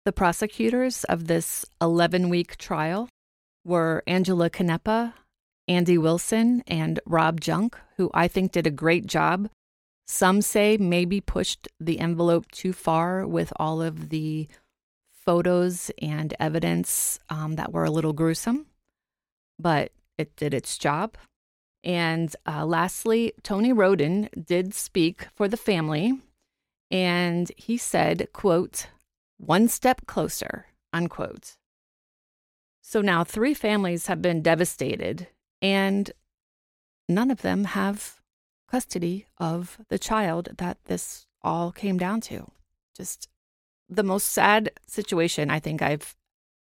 The 0.06 0.12
prosecutors 0.12 1.04
of 1.04 1.26
this 1.26 1.66
11 1.82 2.30
week 2.30 2.56
trial 2.56 3.10
were 3.64 4.02
Angela 4.06 4.48
Canepa, 4.48 5.12
Andy 5.68 5.98
Wilson, 5.98 6.62
and 6.66 6.98
Rob 7.04 7.42
Junk, 7.42 7.76
who 7.98 8.10
I 8.14 8.26
think 8.26 8.52
did 8.52 8.66
a 8.66 8.70
great 8.70 9.06
job 9.06 9.50
some 10.06 10.40
say 10.40 10.76
maybe 10.76 11.20
pushed 11.20 11.68
the 11.80 11.98
envelope 11.98 12.50
too 12.52 12.72
far 12.72 13.26
with 13.26 13.52
all 13.56 13.82
of 13.82 14.10
the 14.10 14.48
photos 15.12 15.90
and 16.00 16.32
evidence 16.38 17.18
um, 17.28 17.56
that 17.56 17.72
were 17.72 17.84
a 17.84 17.90
little 17.90 18.12
gruesome, 18.12 18.66
but 19.58 19.90
it 20.16 20.36
did 20.36 20.54
its 20.54 20.78
job. 20.78 21.16
And 21.82 22.34
uh, 22.46 22.64
lastly, 22.64 23.32
Tony 23.42 23.72
Rhoden 23.72 24.28
did 24.46 24.74
speak 24.74 25.26
for 25.34 25.48
the 25.48 25.56
family, 25.56 26.20
and 26.90 27.50
he 27.56 27.76
said, 27.76 28.28
"quote 28.32 28.86
One 29.38 29.68
step 29.68 30.06
closer." 30.06 30.66
Unquote. 30.92 31.56
So 32.82 33.00
now 33.00 33.24
three 33.24 33.54
families 33.54 34.06
have 34.06 34.22
been 34.22 34.42
devastated, 34.42 35.28
and 35.60 36.10
none 37.08 37.30
of 37.30 37.42
them 37.42 37.64
have 37.64 38.20
custody 38.68 39.26
of 39.38 39.78
the 39.88 39.98
child 39.98 40.50
that 40.58 40.78
this 40.84 41.26
all 41.42 41.72
came 41.72 41.98
down 41.98 42.20
to. 42.22 42.50
Just 42.96 43.28
the 43.88 44.02
most 44.02 44.26
sad 44.28 44.70
situation 44.86 45.50
I 45.50 45.60
think 45.60 45.82
I've 45.82 46.16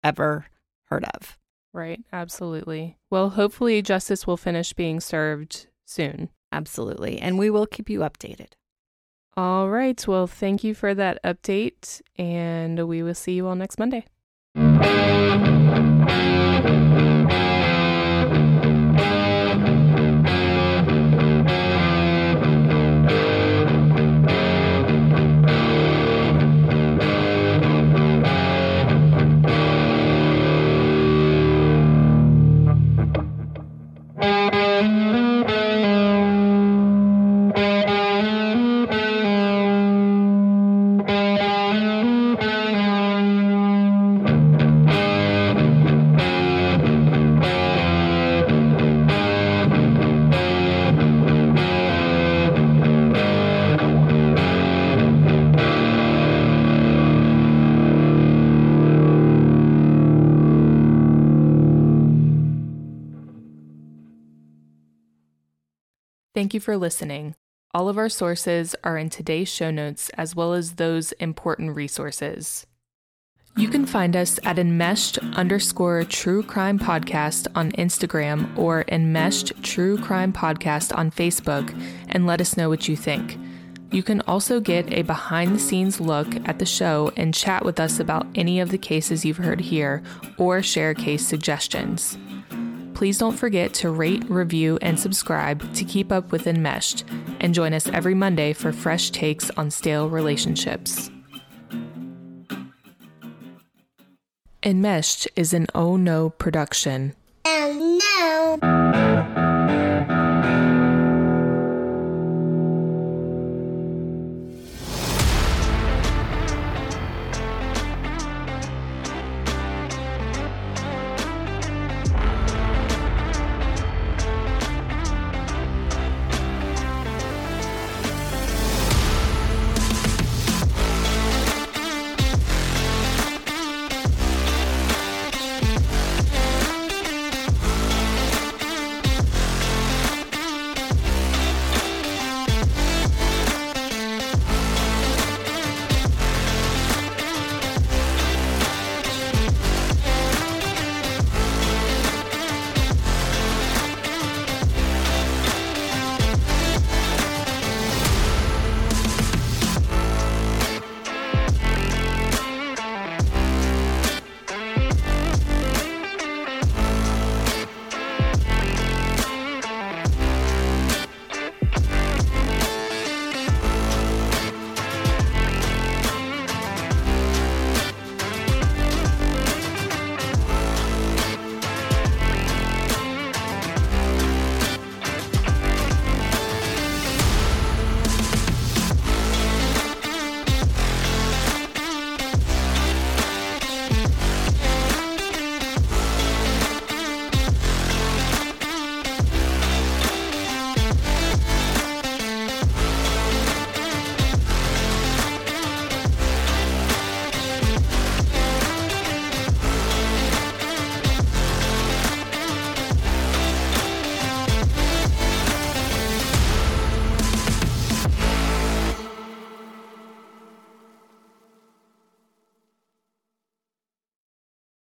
ever 0.04 0.48
heard 0.86 1.06
of. 1.14 1.38
Right, 1.74 2.02
absolutely. 2.12 2.98
Well, 3.10 3.32
hopefully 3.32 3.82
justice 3.82 4.28
will 4.28 4.38
finish 4.38 4.74
being 4.74 5.00
served 5.00 5.68
soon. 5.86 6.30
Absolutely. 6.52 7.20
And 7.20 7.40
we 7.40 7.50
will 7.50 7.66
keep 7.66 7.90
you 7.90 8.00
updated. 8.02 8.54
All 9.36 9.70
right. 9.70 10.08
Well, 10.08 10.28
thank 10.28 10.64
you 10.64 10.76
for 10.76 10.94
that 10.94 11.22
update, 11.24 12.02
and 12.18 12.88
we 12.88 13.02
will 13.02 13.16
see 13.16 13.34
you 13.34 13.48
all 13.48 13.56
next 13.56 13.80
Monday. 13.80 14.06
You 66.54 66.60
for 66.60 66.78
listening. 66.78 67.36
All 67.74 67.90
of 67.90 67.98
our 67.98 68.10
sources 68.10 68.76
are 68.84 68.98
in 68.98 69.10
today's 69.10 69.50
show 69.50 69.72
notes, 69.72 70.10
as 70.10 70.36
well 70.36 70.54
as 70.54 70.74
those 70.74 71.12
important 71.14 71.76
resources. 71.76 72.68
You 73.58 73.68
can 73.68 73.88
find 73.88 74.16
us 74.16 74.40
at 74.44 74.60
enmeshed 74.60 75.18
underscore 75.36 76.04
true 76.04 76.44
crime 76.44 76.78
podcast 76.78 77.48
on 77.56 77.72
Instagram 77.72 78.56
or 78.58 78.86
enmeshed 78.88 79.64
true 79.64 79.98
crime 79.98 80.32
podcast 80.32 80.96
on 80.96 81.10
Facebook 81.10 81.74
and 82.10 82.28
let 82.28 82.42
us 82.42 82.56
know 82.56 82.70
what 82.70 82.88
you 82.88 82.96
think. 82.96 83.38
You 83.92 84.04
can 84.04 84.22
also 84.22 84.60
get 84.60 84.92
a 84.94 85.02
behind 85.02 85.56
the 85.56 85.60
scenes 85.60 86.00
look 86.00 86.28
at 86.48 86.60
the 86.60 86.66
show 86.66 87.12
and 87.16 87.34
chat 87.34 87.66
with 87.66 87.80
us 87.80 88.00
about 88.00 88.28
any 88.36 88.60
of 88.60 88.70
the 88.70 88.78
cases 88.78 89.26
you've 89.26 89.38
heard 89.38 89.62
here 89.62 90.04
or 90.38 90.62
share 90.62 90.94
case 90.94 91.26
suggestions 91.26 92.18
please 92.94 93.18
don't 93.18 93.38
forget 93.38 93.74
to 93.76 93.90
rate, 93.90 94.24
review, 94.30 94.78
and 94.82 95.00
subscribe 95.00 95.74
to 95.74 95.84
keep 95.84 96.12
up 96.12 96.32
with 96.32 96.48
Enmeshed, 96.48 97.04
and 97.40 97.54
join 97.54 97.74
us 97.74 97.88
every 97.88 98.16
Monday 98.16 98.54
for 98.54 98.72
fresh 98.72 99.10
takes 99.10 99.50
on 99.52 99.72
stale 99.72 100.10
relationships. 100.10 101.10
Enmeshed 104.64 105.28
is 105.36 105.54
an 105.54 105.68
Oh 105.76 105.98
No 105.98 106.30
production. 106.30 107.14
Oh 107.46 108.60
No! 108.62 109.13